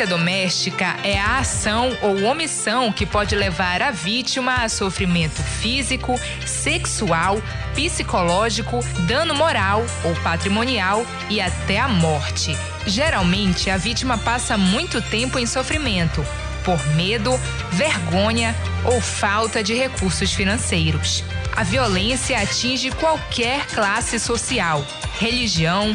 [0.00, 6.18] violência doméstica é a ação ou omissão que pode levar a vítima a sofrimento físico,
[6.46, 7.42] sexual,
[7.74, 12.56] psicológico, dano moral ou patrimonial e até a morte.
[12.86, 16.24] Geralmente, a vítima passa muito tempo em sofrimento
[16.64, 17.38] por medo,
[17.72, 21.24] vergonha ou falta de recursos financeiros.
[21.54, 24.84] A violência atinge qualquer classe social,
[25.18, 25.94] religião,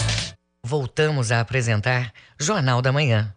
[0.91, 3.33] Voltamos a apresentar Jornal da Manhã.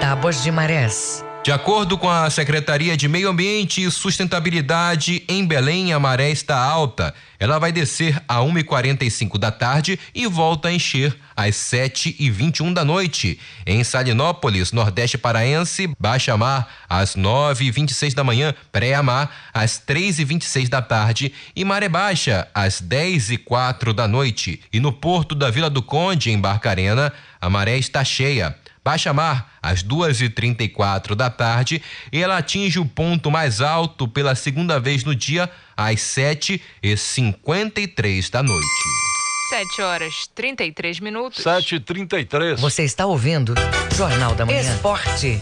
[0.00, 1.25] Tábuas de Marés.
[1.46, 6.58] De acordo com a Secretaria de Meio Ambiente e Sustentabilidade, em Belém a maré está
[6.58, 7.14] alta.
[7.38, 13.38] Ela vai descer a 1h45 da tarde e volta a encher às 7h21 da noite.
[13.64, 21.32] Em Salinópolis, Nordeste Paraense, baixa mar às 9h26 da manhã, pré-mar às 3h26 da tarde
[21.54, 24.60] e maré baixa às 10h04 da noite.
[24.72, 28.56] E no porto da Vila do Conde, em Barcarena, a maré está cheia.
[28.86, 34.78] Baixa mar às 2h34 da tarde e ela atinge o ponto mais alto pela segunda
[34.78, 38.64] vez no dia às 7h53 da noite.
[39.50, 41.42] 7 horas 33 minutos.
[41.42, 42.58] 7h33.
[42.58, 43.54] Você está ouvindo
[43.96, 44.60] Jornal da Manhã.
[44.60, 45.40] Esporte.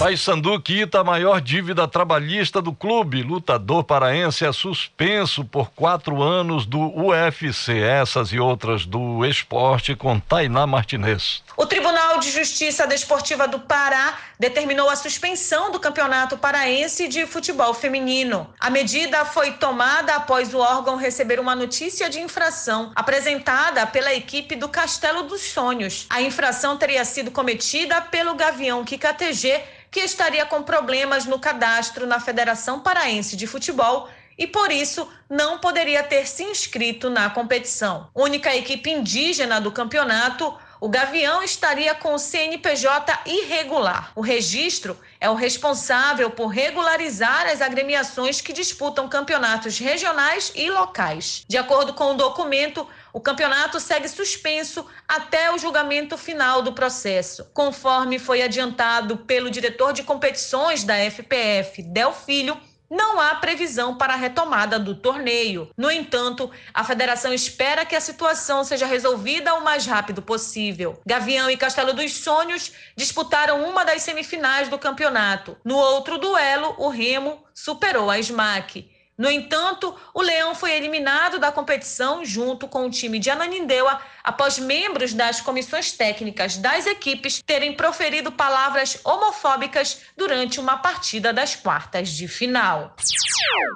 [0.00, 3.22] Paysandu quita a maior dívida trabalhista do clube.
[3.22, 7.78] Lutador paraense é suspenso por quatro anos do UFC.
[7.78, 11.42] Essas e outras do esporte com Tainá Martinez.
[11.54, 11.89] O Tribunal
[12.20, 18.52] de Justiça Desportiva do Pará determinou a suspensão do Campeonato Paraense de Futebol Feminino.
[18.60, 24.54] A medida foi tomada após o órgão receber uma notícia de infração apresentada pela equipe
[24.54, 26.06] do Castelo dos Sonhos.
[26.10, 32.20] A infração teria sido cometida pelo Gavião KKTG, que estaria com problemas no cadastro na
[32.20, 38.08] Federação Paraense de Futebol e por isso não poderia ter se inscrito na competição.
[38.14, 44.12] Única equipe indígena do campeonato, o Gavião estaria com o CNPJ irregular.
[44.16, 51.44] O registro é o responsável por regularizar as agremiações que disputam campeonatos regionais e locais.
[51.46, 57.44] De acordo com o documento, o campeonato segue suspenso até o julgamento final do processo.
[57.52, 62.58] Conforme foi adiantado pelo diretor de competições da FPF, Del Filho,
[62.90, 65.70] não há previsão para a retomada do torneio.
[65.76, 71.00] No entanto, a federação espera que a situação seja resolvida o mais rápido possível.
[71.06, 75.56] Gavião e Castelo dos Sonhos disputaram uma das semifinais do campeonato.
[75.64, 78.90] No outro duelo, o Remo superou a SMAC.
[79.20, 84.58] No entanto, o Leão foi eliminado da competição junto com o time de Ananindeua após
[84.58, 92.08] membros das comissões técnicas das equipes terem proferido palavras homofóbicas durante uma partida das quartas
[92.08, 92.96] de final.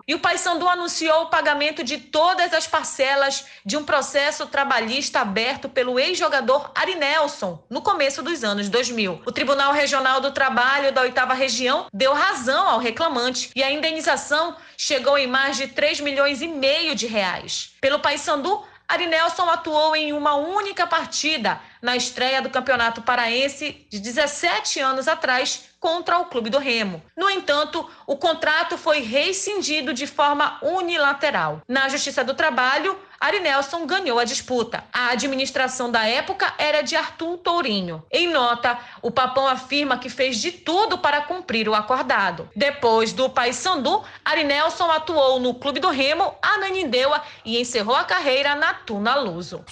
[0.07, 5.69] E o Paysandu anunciou o pagamento de todas as parcelas de um processo trabalhista aberto
[5.69, 9.21] pelo ex-jogador Ari Nelson no começo dos anos 2000.
[9.27, 14.57] O Tribunal Regional do Trabalho da Oitava Região deu razão ao reclamante e a indenização
[14.77, 17.73] chegou em mais de 3 milhões e meio de reais.
[17.81, 23.99] Pelo Paysandu, Ari Nelson atuou em uma única partida na estreia do Campeonato Paraense de
[23.99, 27.03] 17 anos atrás contra o Clube do Remo.
[27.17, 31.63] No entanto, o contrato foi rescindido de forma unilateral.
[31.67, 34.85] Na Justiça do Trabalho, Ari Nelson ganhou a disputa.
[34.93, 38.05] A administração da época era de Arthur Tourinho.
[38.13, 42.51] Em nota, o Papão afirma que fez de tudo para cumprir o acordado.
[42.55, 48.55] Depois do Paysandu, Ari Nelson atuou no Clube do Remo, Ananindeua e encerrou a carreira
[48.55, 49.65] na Tuna Luso.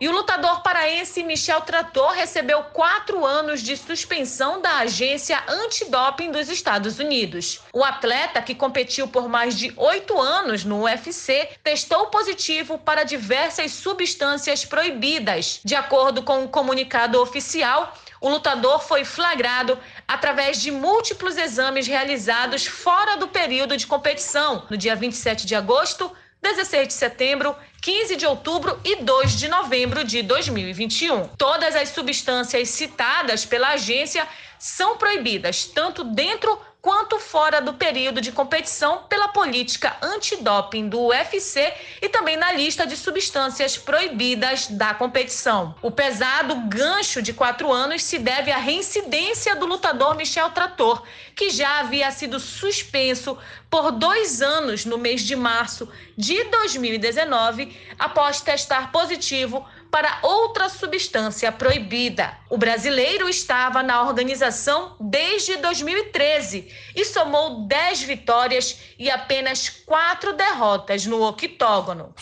[0.00, 6.48] E o lutador paraense Michel Trator recebeu quatro anos de suspensão da agência antidoping dos
[6.48, 7.60] Estados Unidos.
[7.72, 13.72] O atleta, que competiu por mais de oito anos no UFC, testou positivo para diversas
[13.72, 15.60] substâncias proibidas.
[15.64, 21.86] De acordo com o um comunicado oficial, o lutador foi flagrado através de múltiplos exames
[21.86, 26.10] realizados fora do período de competição, no dia 27 de agosto,
[26.42, 31.28] 16 de setembro, 15 de outubro e 2 de novembro de 2021.
[31.38, 34.26] Todas as substâncias citadas pela agência
[34.58, 41.72] são proibidas tanto dentro quanto fora do período de competição pela política antidoping do UFC
[42.02, 45.74] e também na lista de substâncias proibidas da competição.
[45.80, 51.02] O pesado gancho de quatro anos se deve à reincidência do lutador Michel Trator,
[51.34, 53.38] que já havia sido suspenso
[53.70, 61.52] por dois anos no mês de março de 2019 após testar positivo para outra substância
[61.52, 62.36] proibida.
[62.50, 66.66] O brasileiro estava na organização desde 2013
[66.96, 72.12] e somou 10 vitórias e apenas 4 derrotas no octógono.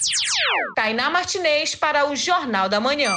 [0.77, 3.17] Tainá Martinez para o Jornal da Manhã.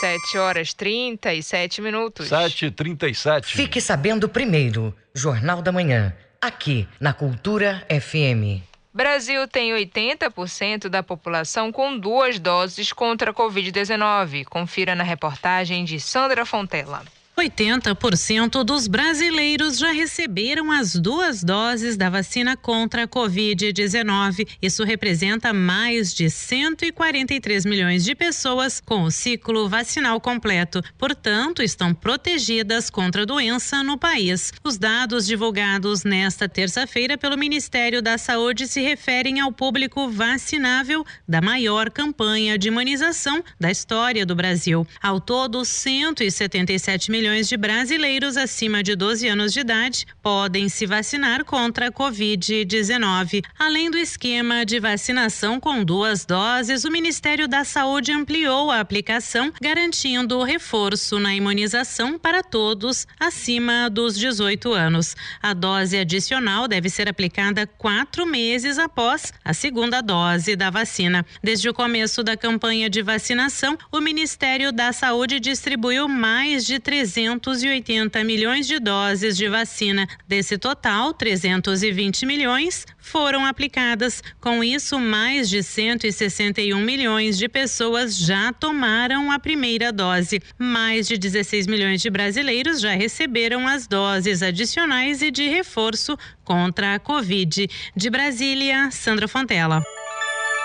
[0.00, 2.28] 7 horas 37 minutos.
[2.28, 3.44] 7h37.
[3.46, 8.62] Fique sabendo primeiro, Jornal da Manhã, aqui na Cultura FM.
[8.98, 14.44] Brasil tem 80% da população com duas doses contra a Covid-19.
[14.46, 17.04] Confira na reportagem de Sandra Fontela.
[17.38, 24.48] 80% dos brasileiros já receberam as duas doses da vacina contra a Covid-19.
[24.60, 30.82] Isso representa mais de 143 milhões de pessoas com o ciclo vacinal completo.
[30.98, 34.52] Portanto, estão protegidas contra a doença no país.
[34.64, 41.40] Os dados divulgados nesta terça-feira pelo Ministério da Saúde se referem ao público vacinável da
[41.40, 44.84] maior campanha de imunização da história do Brasil.
[45.00, 50.86] Ao todo, 177 milhões milhões de brasileiros acima de 12 anos de idade podem se
[50.86, 53.44] vacinar contra a Covid-19.
[53.58, 59.52] Além do esquema de vacinação com duas doses, o Ministério da Saúde ampliou a aplicação,
[59.60, 65.14] garantindo o reforço na imunização para todos acima dos 18 anos.
[65.42, 71.26] A dose adicional deve ser aplicada quatro meses após a segunda dose da vacina.
[71.42, 77.17] Desde o começo da campanha de vacinação, o Ministério da Saúde distribuiu mais de 300
[77.18, 80.06] 380 milhões de doses de vacina.
[80.28, 84.22] Desse total, 320 milhões foram aplicadas.
[84.40, 90.40] Com isso, mais de 161 milhões de pessoas já tomaram a primeira dose.
[90.56, 96.94] Mais de 16 milhões de brasileiros já receberam as doses adicionais e de reforço contra
[96.94, 97.68] a Covid.
[97.96, 99.82] De Brasília, Sandra Fontela.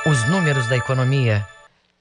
[0.06, 1.48] Os números da economia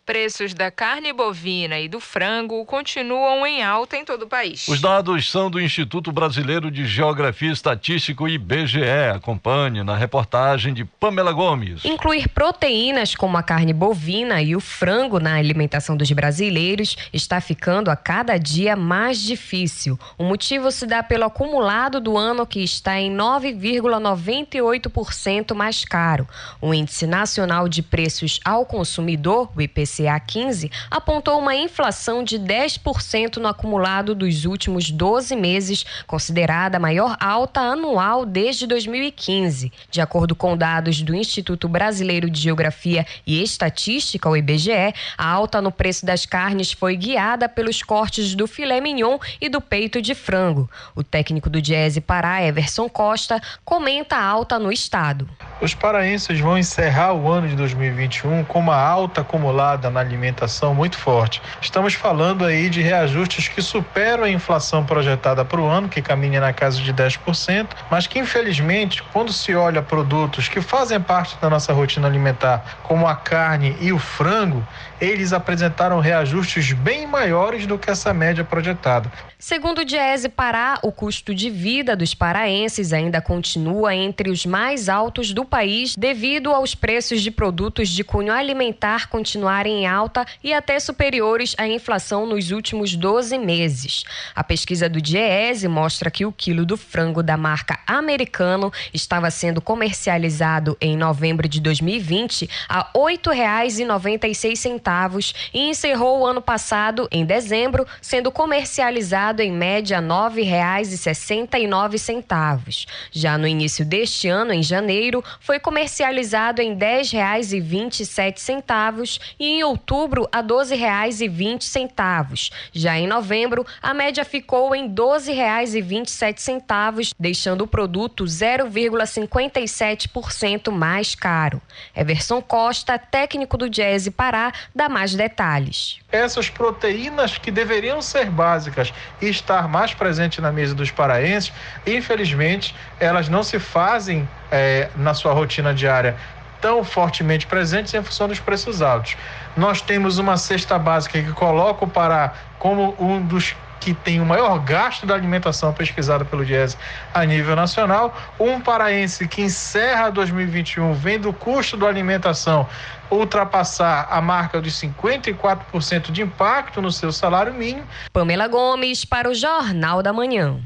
[0.04, 4.66] Preços da carne bovina e do frango continuam em alta em todo o país.
[4.66, 8.82] Os dados são do Instituto Brasileiro de Geografia e Estatística, IBGE.
[9.14, 11.84] Acompanhe na reportagem de Pamela Gomes.
[11.84, 17.88] Incluir proteínas como a carne bovina e o frango na alimentação dos brasileiros está ficando
[17.88, 19.96] a cada dia mais difícil.
[20.18, 26.26] O motivo se dá pelo acumulado do ano que está em 9,98% mais caro.
[26.60, 32.38] O Índice Nacional de Preços ao Consumidor, o IPC IPCA 15 apontou uma inflação de
[32.38, 39.70] 10% no acumulado dos últimos 12 meses, considerada a maior alta anual desde 2015.
[39.90, 45.60] De acordo com dados do Instituto Brasileiro de Geografia e Estatística, o IBGE, a alta
[45.60, 50.14] no preço das carnes foi guiada pelos cortes do filé mignon e do peito de
[50.14, 50.70] frango.
[50.94, 55.28] O técnico do Diese Pará, Everson Costa, comenta a alta no estado.
[55.60, 60.98] Os paraenses vão encerrar o ano de 2021 com uma alta acumulada na alimentação muito
[60.98, 61.40] forte.
[61.60, 66.40] Estamos falando aí de reajustes que superam a inflação projetada para o ano, que caminha
[66.40, 71.48] na casa de 10%, mas que infelizmente, quando se olha produtos que fazem parte da
[71.48, 74.66] nossa rotina alimentar, como a carne e o frango,
[75.00, 79.10] eles apresentaram reajustes bem maiores do que essa média projetada.
[79.36, 84.88] Segundo o Diese Pará, o custo de vida dos paraenses ainda continua entre os mais
[84.88, 90.52] altos do país devido aos preços de produtos de cunho alimentar continuarem em alta e
[90.52, 94.04] até superiores à inflação nos últimos 12 meses.
[94.34, 99.60] A pesquisa do Diese mostra que o quilo do frango da marca Americano estava sendo
[99.60, 107.84] comercializado em novembro de 2020 a R$ 8,96 e encerrou o ano passado, em dezembro,
[108.00, 112.86] sendo comercializado em média R$ 9,69.
[113.10, 120.26] Já no início deste ano, em janeiro, foi comercializado em R$ 10,27 e em outubro
[120.32, 122.50] a R$ 12,20.
[122.72, 131.62] Já em novembro, a média ficou em R$ 12,27, deixando o produto 0,57% mais caro.
[131.94, 136.00] Everson Costa, técnico do Jazz Pará, dá mais detalhes.
[136.10, 141.52] Essas proteínas que deveriam ser básicas e estar mais presente na mesa dos paraenses,
[141.86, 146.16] infelizmente, elas não se fazem é, na sua rotina diária
[146.62, 149.16] tão fortemente presentes em função dos preços altos.
[149.54, 154.24] Nós temos uma cesta básica que coloca o Pará como um dos que tem o
[154.24, 156.76] maior gasto da alimentação pesquisada pelo Diese
[157.12, 158.16] a nível nacional.
[158.38, 162.68] Um paraense que encerra 2021 vendo o custo da alimentação
[163.10, 167.86] ultrapassar a marca dos 54% de impacto no seu salário mínimo.
[168.12, 170.60] Pamela Gomes para o Jornal da Manhã.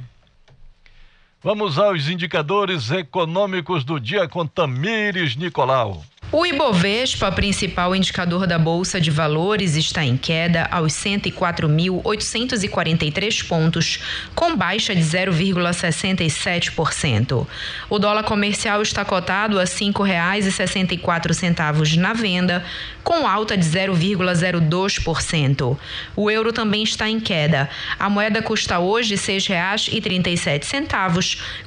[1.43, 6.03] Vamos aos indicadores econômicos do dia com Tamires Nicolau.
[6.33, 14.01] O Ibovespa, principal indicador da Bolsa de Valores, está em queda aos 104.843 pontos,
[14.35, 17.47] com baixa de 0,67%.
[17.89, 22.65] O dólar comercial está cotado a R$ 5,64 na venda,
[23.05, 25.79] com alta de 0,02%.
[26.17, 27.71] O euro também está em queda.
[28.01, 30.89] A moeda custa hoje R$ 6,37,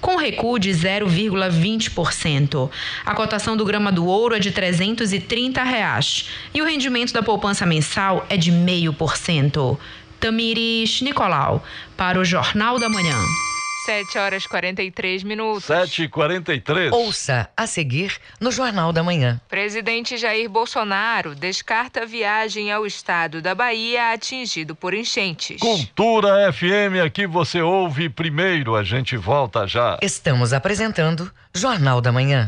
[0.02, 2.70] com recuo de 0,20%.
[3.06, 7.24] A cotação do grama do ouro é de de 330 reais e o rendimento da
[7.24, 9.80] poupança mensal é de meio por cento.
[10.20, 11.64] Tamires Nicolau,
[11.96, 13.49] para o Jornal da Manhã.
[13.86, 15.66] 7 horas 43 minutos.
[15.66, 19.40] 7 e 43 Ouça a seguir no Jornal da Manhã.
[19.48, 25.60] Presidente Jair Bolsonaro descarta viagem ao estado da Bahia atingido por enchentes.
[25.60, 29.98] Cultura FM, aqui você ouve primeiro, a gente volta já.
[30.02, 32.48] Estamos apresentando Jornal da Manhã.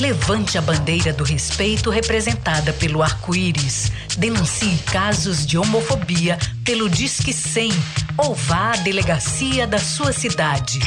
[0.00, 3.92] Levante a bandeira do respeito representada pelo arco-íris.
[4.18, 7.70] Denuncie casos de homofobia pelo Disque 100
[8.18, 10.80] ou vá à delegacia da sua cidade.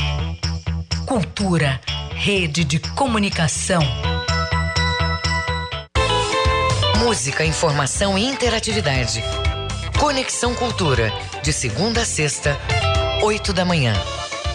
[1.06, 1.80] Cultura,
[2.16, 3.82] rede de comunicação.
[7.00, 9.24] Música, informação e interatividade.
[9.98, 12.58] Conexão Cultura, de segunda a sexta,
[13.24, 13.94] oito da manhã.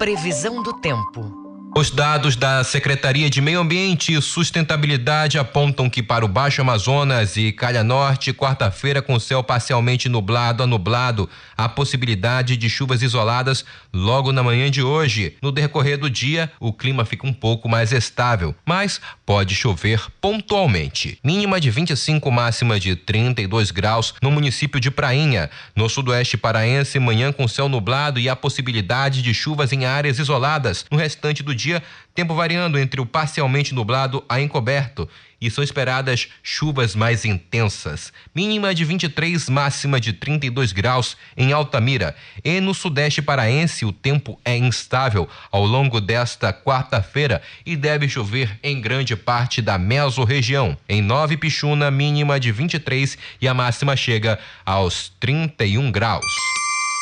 [0.00, 1.39] Previsão do tempo.
[1.72, 7.36] Os dados da Secretaria de Meio Ambiente e Sustentabilidade apontam que para o Baixo Amazonas
[7.36, 13.64] e Calha Norte, quarta-feira com céu parcialmente nublado a nublado, há possibilidade de chuvas isoladas
[13.94, 15.36] logo na manhã de hoje.
[15.40, 21.18] No decorrer do dia, o clima fica um pouco mais estável, mas pode chover pontualmente.
[21.24, 25.48] Mínima de 25, máxima de 32 graus no município de Prainha.
[25.76, 30.84] No sudoeste paraense, manhã com céu nublado e a possibilidade de chuvas em áreas isoladas.
[30.90, 31.82] No restante do dia,
[32.14, 35.08] tempo variando entre o parcialmente nublado a encoberto
[35.40, 38.12] e são esperadas chuvas mais intensas.
[38.34, 42.14] Mínima de 23, máxima de 32 graus em Altamira.
[42.44, 48.58] E no sudeste paraense, o tempo é instável ao longo desta quarta-feira e deve chover
[48.62, 50.76] em grande parte da mesorregião.
[50.88, 56.26] Em Nova Pichuna, mínima de 23 e a máxima chega aos 31 graus.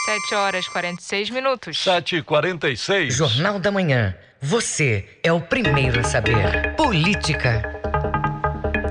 [0.04, 1.78] 7 horas 46 minutos.
[1.82, 4.14] 7 e 46 Jornal da Manhã.
[4.40, 6.76] Você é o primeiro a saber.
[6.76, 7.60] Política.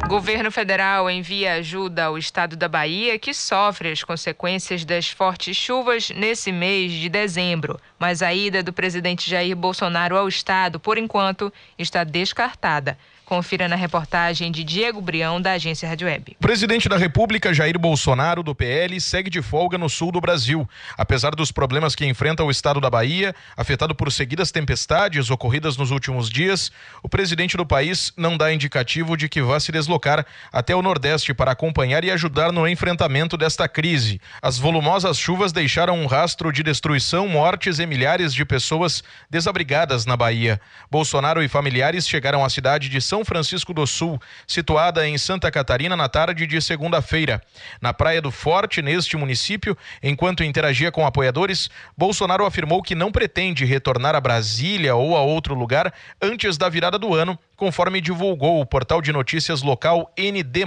[0.05, 6.09] Governo federal envia ajuda ao estado da Bahia, que sofre as consequências das fortes chuvas
[6.09, 7.79] nesse mês de dezembro.
[7.97, 12.97] Mas a ida do presidente Jair Bolsonaro ao estado, por enquanto, está descartada.
[13.27, 16.37] Confira na reportagem de Diego Brião, da agência Rádio Web.
[16.39, 20.65] Presidente da República, Jair Bolsonaro, do PL, segue de folga no sul do Brasil.
[20.97, 25.91] Apesar dos problemas que enfrenta o estado da Bahia, afetado por seguidas tempestades ocorridas nos
[25.91, 26.71] últimos dias,
[27.03, 31.33] o presidente do país não dá indicativo de que vá se deslocar até o Nordeste
[31.33, 34.21] para acompanhar e ajudar no enfrentamento desta crise.
[34.41, 40.15] As volumosas chuvas deixaram um rastro de destruição, mortes e milhares de pessoas desabrigadas na
[40.15, 40.61] Bahia.
[40.89, 45.49] Bolsonaro e familiares chegaram à cidade de São são Francisco do Sul, situada em Santa
[45.49, 47.41] Catarina, na tarde de segunda-feira.
[47.81, 53.65] Na Praia do Forte, neste município, enquanto interagia com apoiadores, Bolsonaro afirmou que não pretende
[53.65, 55.91] retornar a Brasília ou a outro lugar
[56.21, 60.65] antes da virada do ano, conforme divulgou o portal de notícias local ND.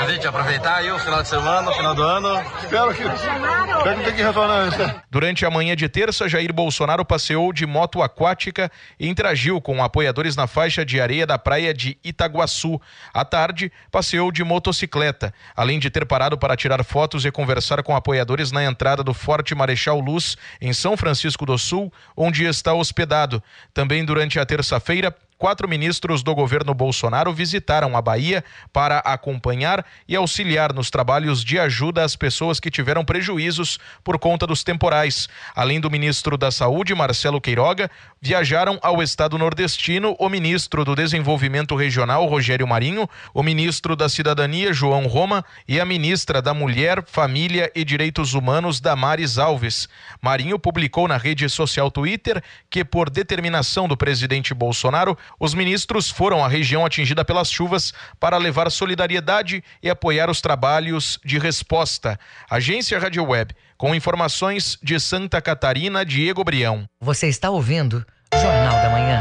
[0.00, 2.40] A gente aproveitar aí o final de semana, o final do ano.
[2.62, 5.04] Espero que, espero que tenha que retornar.
[5.10, 10.34] Durante a manhã de terça, Jair Bolsonaro passeou de moto aquática e interagiu com apoiadores
[10.34, 12.80] na faixa de areia da praia de Itaguaçu.
[13.12, 17.94] À tarde, passeou de motocicleta, além de ter parado para tirar fotos e conversar com
[17.94, 23.42] apoiadores na entrada do Forte Marechal Luz, em São Francisco do Sul, onde está hospedado.
[23.74, 30.14] Também durante a terça-feira, quatro ministros do governo Bolsonaro visitaram a Bahia para acompanhar e
[30.14, 35.30] auxiliar nos trabalhos de ajuda às pessoas que tiveram prejuízos por conta dos temporais.
[35.56, 41.74] Além do ministro da Saúde, Marcelo Queiroga, viajaram ao estado nordestino o ministro do Desenvolvimento
[41.74, 47.72] Regional, Rogério Marinho, o ministro da Cidadania, João Roma, e a ministra da Mulher, Família
[47.74, 49.88] e Direitos Humanos, Damares Alves.
[50.20, 56.44] Marinho publicou na rede social Twitter que, por determinação do presidente Bolsonaro, os ministros foram
[56.44, 62.18] à região atingida pelas chuvas para levar solidariedade e apoiar os trabalhos de resposta.
[62.50, 66.88] Agência Rádio Web, com informações de Santa Catarina, Diego Brião.
[67.00, 68.04] Você está ouvindo
[68.34, 69.20] Jornal da Manhã.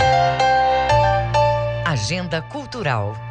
[1.86, 3.29] Agenda Cultural.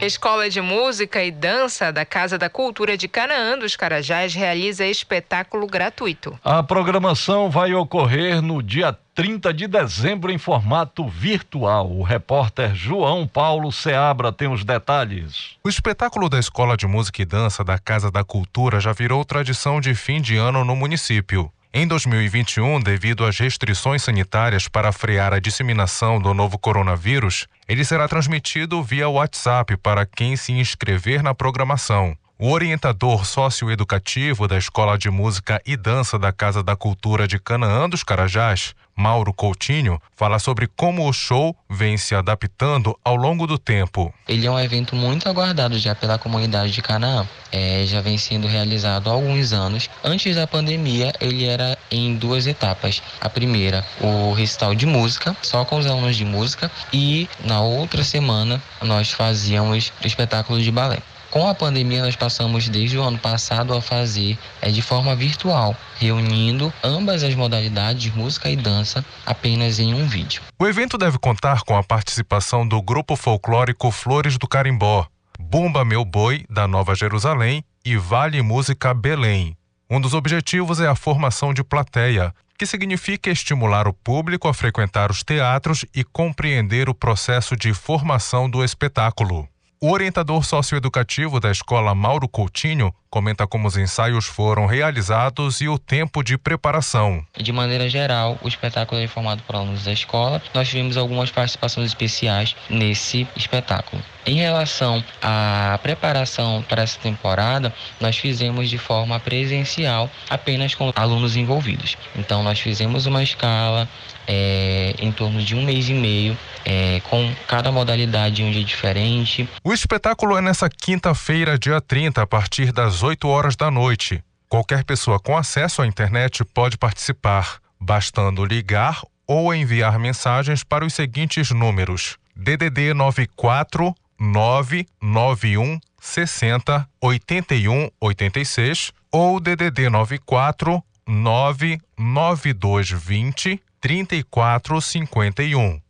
[0.00, 5.66] Escola de Música e Dança da Casa da Cultura de Canaã dos Carajás realiza espetáculo
[5.66, 6.40] gratuito.
[6.42, 11.92] A programação vai ocorrer no dia 30 de dezembro em formato virtual.
[11.92, 15.56] O repórter João Paulo Seabra tem os detalhes.
[15.62, 19.82] O espetáculo da Escola de Música e Dança da Casa da Cultura já virou tradição
[19.82, 21.52] de fim de ano no município.
[21.72, 28.08] Em 2021, devido às restrições sanitárias para frear a disseminação do novo coronavírus, ele será
[28.08, 32.16] transmitido via WhatsApp para quem se inscrever na programação.
[32.36, 37.88] O orientador socioeducativo da Escola de Música e Dança da Casa da Cultura de Canaã
[37.88, 43.56] dos Carajás, Mauro Coutinho, fala sobre como o show vem se adaptando ao longo do
[43.56, 44.12] tempo.
[44.28, 47.26] Ele é um evento muito aguardado já pela comunidade de Canaã.
[47.50, 49.88] É, já vem sendo realizado há alguns anos.
[50.04, 53.02] Antes da pandemia, ele era em duas etapas.
[53.22, 58.04] A primeira, o recital de música, só com os alunos de música, e na outra
[58.04, 60.98] semana nós fazíamos o espetáculo de balé.
[61.30, 65.76] Com a pandemia, nós passamos desde o ano passado a fazer é, de forma virtual,
[65.96, 70.42] reunindo ambas as modalidades, música e dança, apenas em um vídeo.
[70.58, 75.06] O evento deve contar com a participação do grupo folclórico Flores do Carimbó,
[75.38, 79.56] Bumba Meu Boi, da Nova Jerusalém e Vale Música Belém.
[79.88, 85.12] Um dos objetivos é a formação de plateia, que significa estimular o público a frequentar
[85.12, 89.48] os teatros e compreender o processo de formação do espetáculo.
[89.82, 95.78] O orientador socioeducativo da escola Mauro Coutinho comenta como os ensaios foram realizados e o
[95.78, 97.24] tempo de preparação.
[97.34, 100.42] De maneira geral, o espetáculo é formado por alunos da escola.
[100.52, 104.02] Nós tivemos algumas participações especiais nesse espetáculo.
[104.26, 111.36] Em relação à preparação para essa temporada, nós fizemos de forma presencial, apenas com alunos
[111.36, 111.96] envolvidos.
[112.14, 113.88] Então, nós fizemos uma escala
[114.32, 119.48] é, em torno de um mês e meio, é, com cada modalidade um dia diferente.
[119.64, 124.22] O espetáculo é nessa quinta-feira, dia 30, a partir das 8 horas da noite.
[124.48, 130.94] Qualquer pessoa com acesso à internet pode participar, bastando ligar ou enviar mensagens para os
[130.94, 145.80] seguintes números: DDD 94 991 60 81 86 ou DDD 94 99220 3451.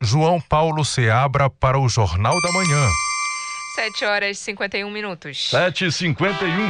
[0.00, 2.86] João Paulo Seabra para o Jornal da Manhã.
[3.74, 5.50] 7 horas e 51 minutos.
[5.50, 6.68] 7 e 51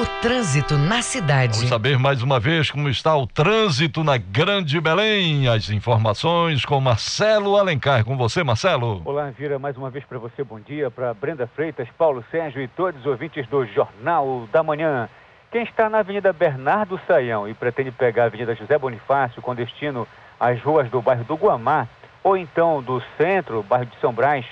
[0.00, 1.56] O trânsito na cidade.
[1.56, 5.46] Vamos saber mais uma vez como está o trânsito na Grande Belém.
[5.46, 8.04] As informações com Marcelo Alencar.
[8.04, 9.02] Com você, Marcelo.
[9.04, 10.42] Olá, Vira, mais uma vez para você.
[10.42, 15.08] Bom dia para Brenda Freitas, Paulo Sérgio e todos os ouvintes do Jornal da Manhã.
[15.54, 20.04] Quem está na Avenida Bernardo Saião e pretende pegar a Avenida José Bonifácio com destino
[20.40, 21.86] às ruas do bairro do Guamá,
[22.24, 24.44] ou então do centro, bairro de São Brás,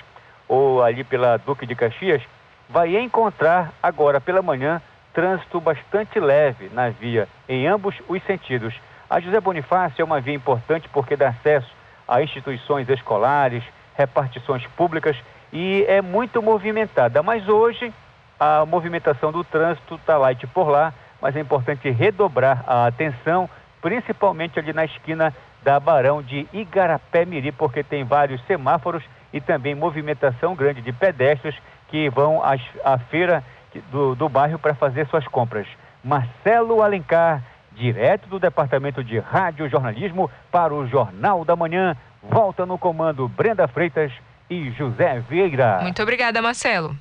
[0.47, 2.21] ou ali pela Duque de Caxias,
[2.69, 4.81] vai encontrar agora pela manhã
[5.13, 8.73] trânsito bastante leve na via, em ambos os sentidos.
[9.09, 11.69] A José Bonifácio é uma via importante porque dá acesso
[12.07, 13.61] a instituições escolares,
[13.97, 15.17] repartições públicas
[15.51, 17.21] e é muito movimentada.
[17.21, 17.93] Mas hoje
[18.39, 23.49] a movimentação do trânsito está light por lá, mas é importante redobrar a atenção,
[23.81, 30.55] principalmente ali na esquina da Barão de Igarapé-Miri, porque tem vários semáforos e também movimentação
[30.55, 31.55] grande de pedestres
[31.87, 33.43] que vão às, à feira
[33.91, 35.67] do, do bairro para fazer suas compras.
[36.03, 41.95] Marcelo Alencar, direto do Departamento de Rádio Jornalismo, para o Jornal da Manhã.
[42.21, 44.11] Volta no comando Brenda Freitas
[44.49, 45.79] e José Vieira.
[45.81, 46.95] Muito obrigada, Marcelo.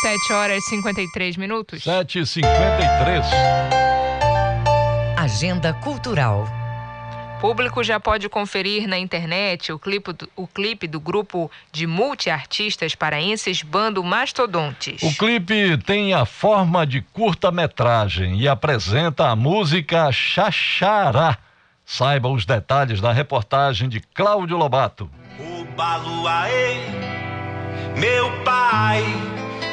[0.00, 1.82] 7 horas e 53 minutos.
[1.82, 3.26] 7 e 53
[5.18, 6.48] Agenda Cultural.
[7.38, 12.94] Público já pode conferir na internet o clipe, do, o clipe do grupo de multiartistas
[12.94, 15.02] paraenses Bando Mastodontes.
[15.02, 21.36] O clipe tem a forma de curta-metragem e apresenta a música Xaxará.
[21.84, 25.10] Saiba os detalhes da reportagem de Cláudio Lobato.
[25.38, 26.78] O Baluaê,
[27.96, 29.04] meu pai,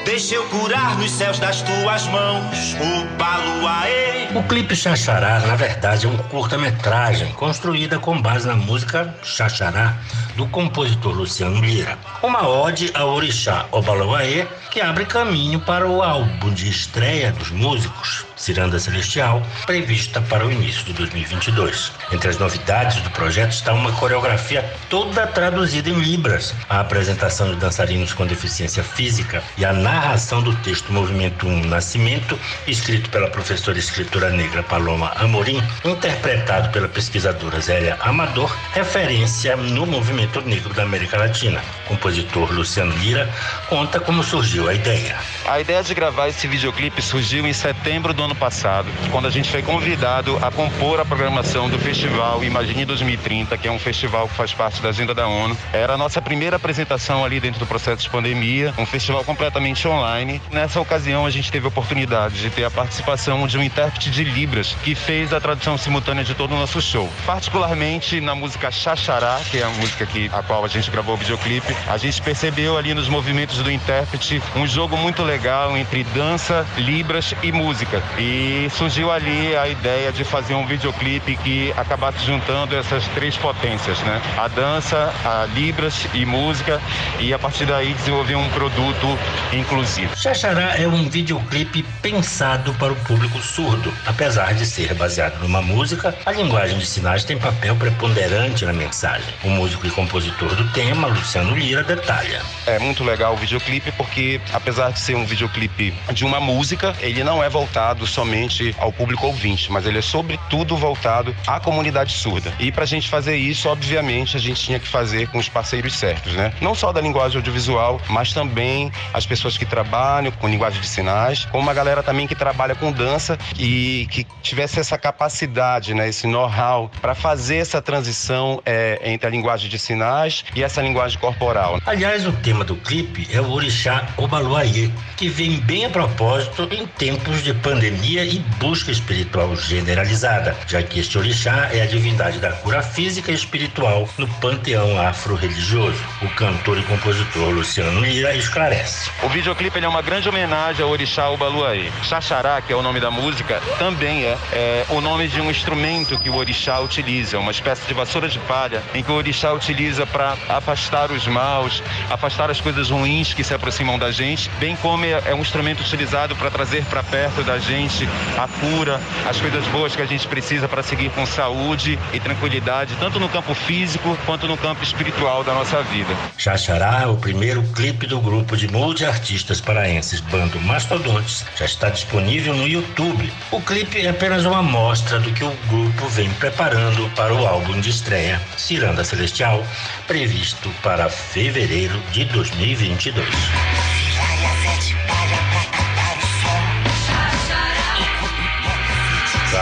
[0.07, 2.75] deixa eu curar nos céus das tuas mãos.
[2.79, 4.29] O Baluaê.
[4.33, 9.97] O clipe Xaxará, na verdade, é um curta-metragem construída com base na música Xaxará
[10.37, 11.99] do compositor Luciano Lira.
[12.23, 18.25] Uma ode ao orixá Obaluaê, que abre caminho para o álbum de estreia dos músicos,
[18.37, 21.91] Ciranda Celestial, prevista para o início de 2022.
[22.11, 27.57] Entre as novidades do projeto está uma coreografia toda traduzida em libras, a apresentação de
[27.57, 33.79] dançarinos com deficiência física e a narração do texto Movimento 1 Nascimento, escrito pela professora
[33.79, 41.17] escritora negra Paloma Amorim, interpretado pela pesquisadora Zélia Amador, referência no movimento negro da América
[41.17, 41.61] Latina.
[41.87, 43.29] Compositor Luciano Lira
[43.67, 45.17] conta como surgiu a ideia.
[45.45, 49.49] A ideia de gravar esse videoclipe surgiu em setembro do ano passado, quando a gente
[49.49, 54.35] foi convidado a compor a programação do festival Imagine 2030, que é um festival que
[54.35, 55.57] faz parte da agenda da ONU.
[55.71, 60.41] Era a nossa primeira apresentação ali dentro do processo de pandemia, um festival completamente online.
[60.51, 64.25] Nessa ocasião, a gente teve a oportunidade de ter a participação de um intérprete de
[64.25, 67.09] Libras, que fez a tradução simultânea de todo o nosso show.
[67.25, 71.17] Particularmente na música Xaxará, que é a música que, a qual a gente gravou o
[71.17, 76.65] videoclipe, a gente percebeu ali nos movimentos do intérprete um jogo muito legal entre dança,
[76.77, 78.03] libras e música.
[78.17, 83.99] E surgiu ali a ideia de fazer um videoclipe que acabasse juntando essas três potências,
[83.99, 84.21] né?
[84.37, 86.81] A dança, a libras e música,
[87.19, 89.17] e a partir daí desenvolver um produto
[89.53, 90.15] inclusivo.
[90.17, 93.93] Xaxará é um videoclipe pensado para o público surdo.
[94.05, 99.31] Apesar de ser baseado numa música, a linguagem de sinais tem papel preponderante na mensagem.
[99.43, 102.41] O músico e compositor do tema, Luciano Lira, detalha.
[102.65, 107.23] É muito legal o videoclipe porque, apesar de ser um videoclipe de uma música, ele
[107.23, 112.53] não é voltado somente ao público ouvinte, mas ele é sobretudo voltado à comunidade surda.
[112.59, 115.93] E para a gente fazer isso, obviamente, a gente tinha que fazer com os parceiros
[115.95, 116.53] certos, né?
[116.61, 121.45] Não só da linguagem audiovisual, mas também as pessoas que trabalham com linguagem de sinais,
[121.45, 126.27] como uma galera também que trabalha com dança e que tivesse essa capacidade, né, esse
[126.27, 131.79] know-how para fazer essa transição é, entre a linguagem de sinais e essa linguagem corporal.
[131.85, 136.85] Aliás, o tema do clipe é o orixá Obaluayê, que vem bem a propósito em
[136.85, 142.51] tempos de pandemia e busca espiritual generalizada, já que este orixá é a divindade da
[142.51, 145.99] cura física e espiritual no panteão afro-religioso.
[146.21, 149.09] O cantor e compositor Luciano Lira esclarece.
[149.23, 151.89] O videoclipe é uma grande homenagem ao orixá Obaluayê.
[152.03, 156.17] Xaxará, que é o nome da música, também é, é o nome de um instrumento
[156.19, 160.05] que o orixá utiliza, uma espécie de vassoura de palha, em que o orixá utiliza
[160.05, 165.05] para afastar os maus, afastar as coisas ruins que se aproximam da gente, bem como
[165.05, 168.99] é, é um instrumento utilizado para trazer para perto da gente a cura,
[169.29, 173.29] as coisas boas que a gente precisa para seguir com saúde e tranquilidade, tanto no
[173.29, 176.09] campo físico quanto no campo espiritual da nossa vida.
[176.37, 181.45] Xaxará é o primeiro clipe do grupo de multiartistas paraenses Bando Mastodontes.
[181.55, 183.31] Já está disponível no YouTube.
[183.51, 187.79] O clipe é apenas uma amostra do que o grupo vem preparando para o álbum
[187.79, 189.63] de estreia, Ciranda Celestial,
[190.07, 193.96] previsto para fevereiro de 2022.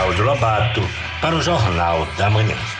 [0.05, 0.81] Cláudio Lobato,
[1.19, 2.74] para o Jornal da Manhã.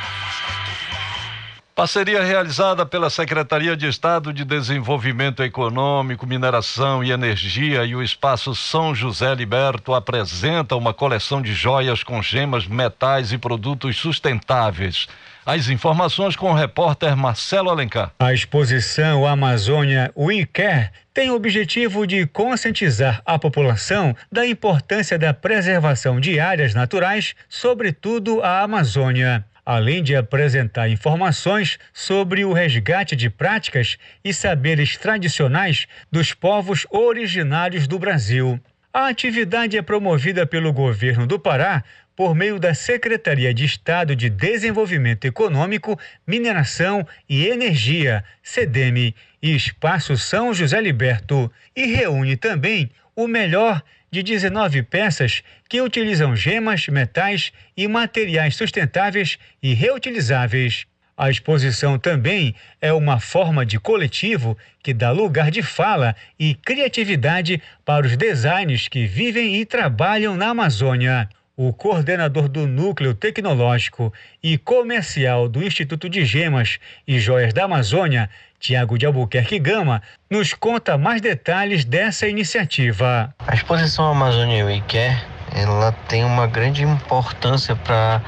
[1.75, 8.55] Parceria realizada pela Secretaria de Estado de Desenvolvimento Econômico, Mineração e Energia e o Espaço
[8.55, 15.09] São José Liberto apresenta uma coleção de joias com gemas, metais e produtos sustentáveis.
[15.45, 18.13] As informações com o repórter Marcelo Alencar.
[18.19, 25.33] A exposição Amazônia We Care tem o objetivo de conscientizar a população da importância da
[25.33, 33.29] preservação de áreas naturais, sobretudo a Amazônia além de apresentar informações sobre o resgate de
[33.29, 38.59] práticas e saberes tradicionais dos povos originários do Brasil.
[38.93, 41.83] A atividade é promovida pelo governo do Pará
[42.15, 50.15] por meio da Secretaria de Estado de Desenvolvimento Econômico, Mineração e Energia, SEDEME, e Espaço
[50.17, 53.83] São José Liberto, e reúne também o melhor
[54.15, 60.85] de 19 peças que utilizam gemas, metais e materiais sustentáveis e reutilizáveis.
[61.17, 67.61] A exposição também é uma forma de coletivo que dá lugar de fala e criatividade
[67.83, 71.27] para os designers que vivem e trabalham na Amazônia.
[71.57, 78.29] O coordenador do Núcleo Tecnológico e Comercial do Instituto de Gemas e Joias da Amazônia,
[78.59, 83.33] Tiago de Albuquerque Gama, nos conta mais detalhes dessa iniciativa.
[83.47, 85.17] A exposição Amazônia We Care,
[85.53, 88.21] ela tem uma grande importância para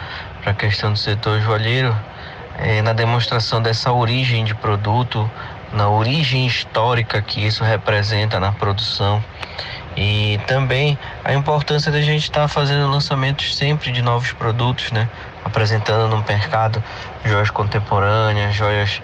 [0.45, 1.95] a questão do setor joalheiro,
[2.59, 5.29] é, na demonstração dessa origem de produto,
[5.73, 9.23] na origem histórica que isso representa na produção
[9.97, 15.09] e também a importância da gente estar tá fazendo lançamentos sempre de novos produtos, né?
[15.43, 16.83] Apresentando no mercado
[17.25, 19.01] joias contemporâneas, joias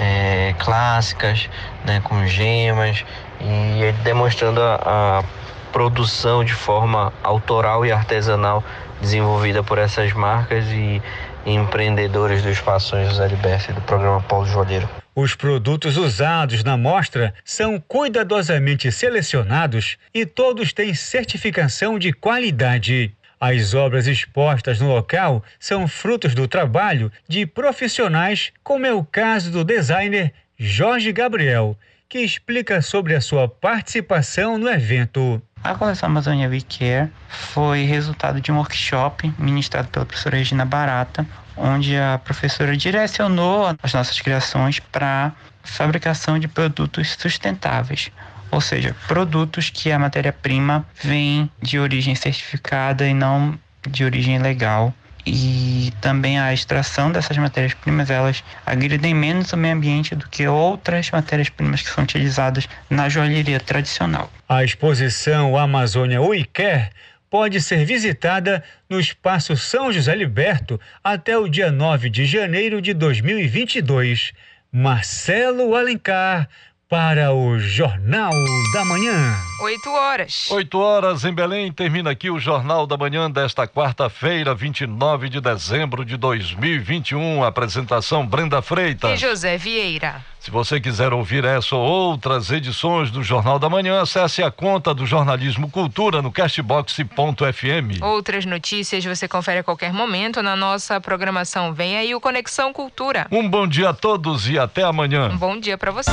[0.00, 1.50] é, clássicas,
[1.84, 2.00] né?
[2.02, 3.04] Com gemas
[3.38, 5.24] e demonstrando a, a
[5.72, 8.64] produção de forma autoral e artesanal
[9.00, 11.02] desenvolvida por essas marcas e
[11.44, 14.88] empreendedores do Espaço José Liberto e do programa Paulo Joalheiro.
[15.14, 23.12] Os produtos usados na mostra são cuidadosamente selecionados e todos têm certificação de qualidade.
[23.42, 29.50] As obras expostas no local são frutos do trabalho de profissionais, como é o caso
[29.50, 31.74] do designer Jorge Gabriel,
[32.06, 35.40] que explica sobre a sua participação no evento.
[35.64, 41.26] A coleção Amazônia We Care foi resultado de um workshop ministrado pela professora Regina Barata,
[41.56, 45.32] onde a professora direcionou as nossas criações para
[45.62, 48.10] fabricação de produtos sustentáveis,
[48.50, 54.94] ou seja, produtos que a matéria-prima vem de origem certificada e não de origem legal.
[55.26, 61.10] E também a extração dessas matérias-primas, elas agridem menos o meio ambiente do que outras
[61.10, 64.32] matérias-primas que são utilizadas na joalheria tradicional.
[64.48, 66.20] A exposição Amazônia
[66.52, 66.90] Care
[67.28, 72.92] pode ser visitada no Espaço São José Liberto até o dia 9 de janeiro de
[72.94, 74.32] 2022.
[74.72, 76.48] Marcelo Alencar
[76.90, 78.32] para o Jornal
[78.72, 79.38] da Manhã.
[79.62, 80.50] 8 horas.
[80.50, 81.70] 8 horas em Belém.
[81.70, 87.44] Termina aqui o Jornal da Manhã desta quarta-feira, 29 de dezembro de 2021.
[87.44, 89.12] Apresentação Brenda Freitas.
[89.12, 90.20] E José Vieira.
[90.40, 94.94] Se você quiser ouvir essa ou outras edições do Jornal da Manhã, acesse a conta
[94.94, 98.02] do Jornalismo Cultura no castbox.fm.
[98.02, 101.74] Outras notícias você confere a qualquer momento na nossa programação.
[101.74, 103.26] Vem aí o Conexão Cultura.
[103.30, 105.28] Um bom dia a todos e até amanhã.
[105.28, 106.10] Um bom dia para você.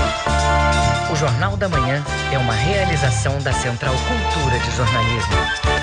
[1.09, 2.03] O Jornal da Manhã
[2.33, 5.76] é uma realização da Central Cultura de Jornalismo.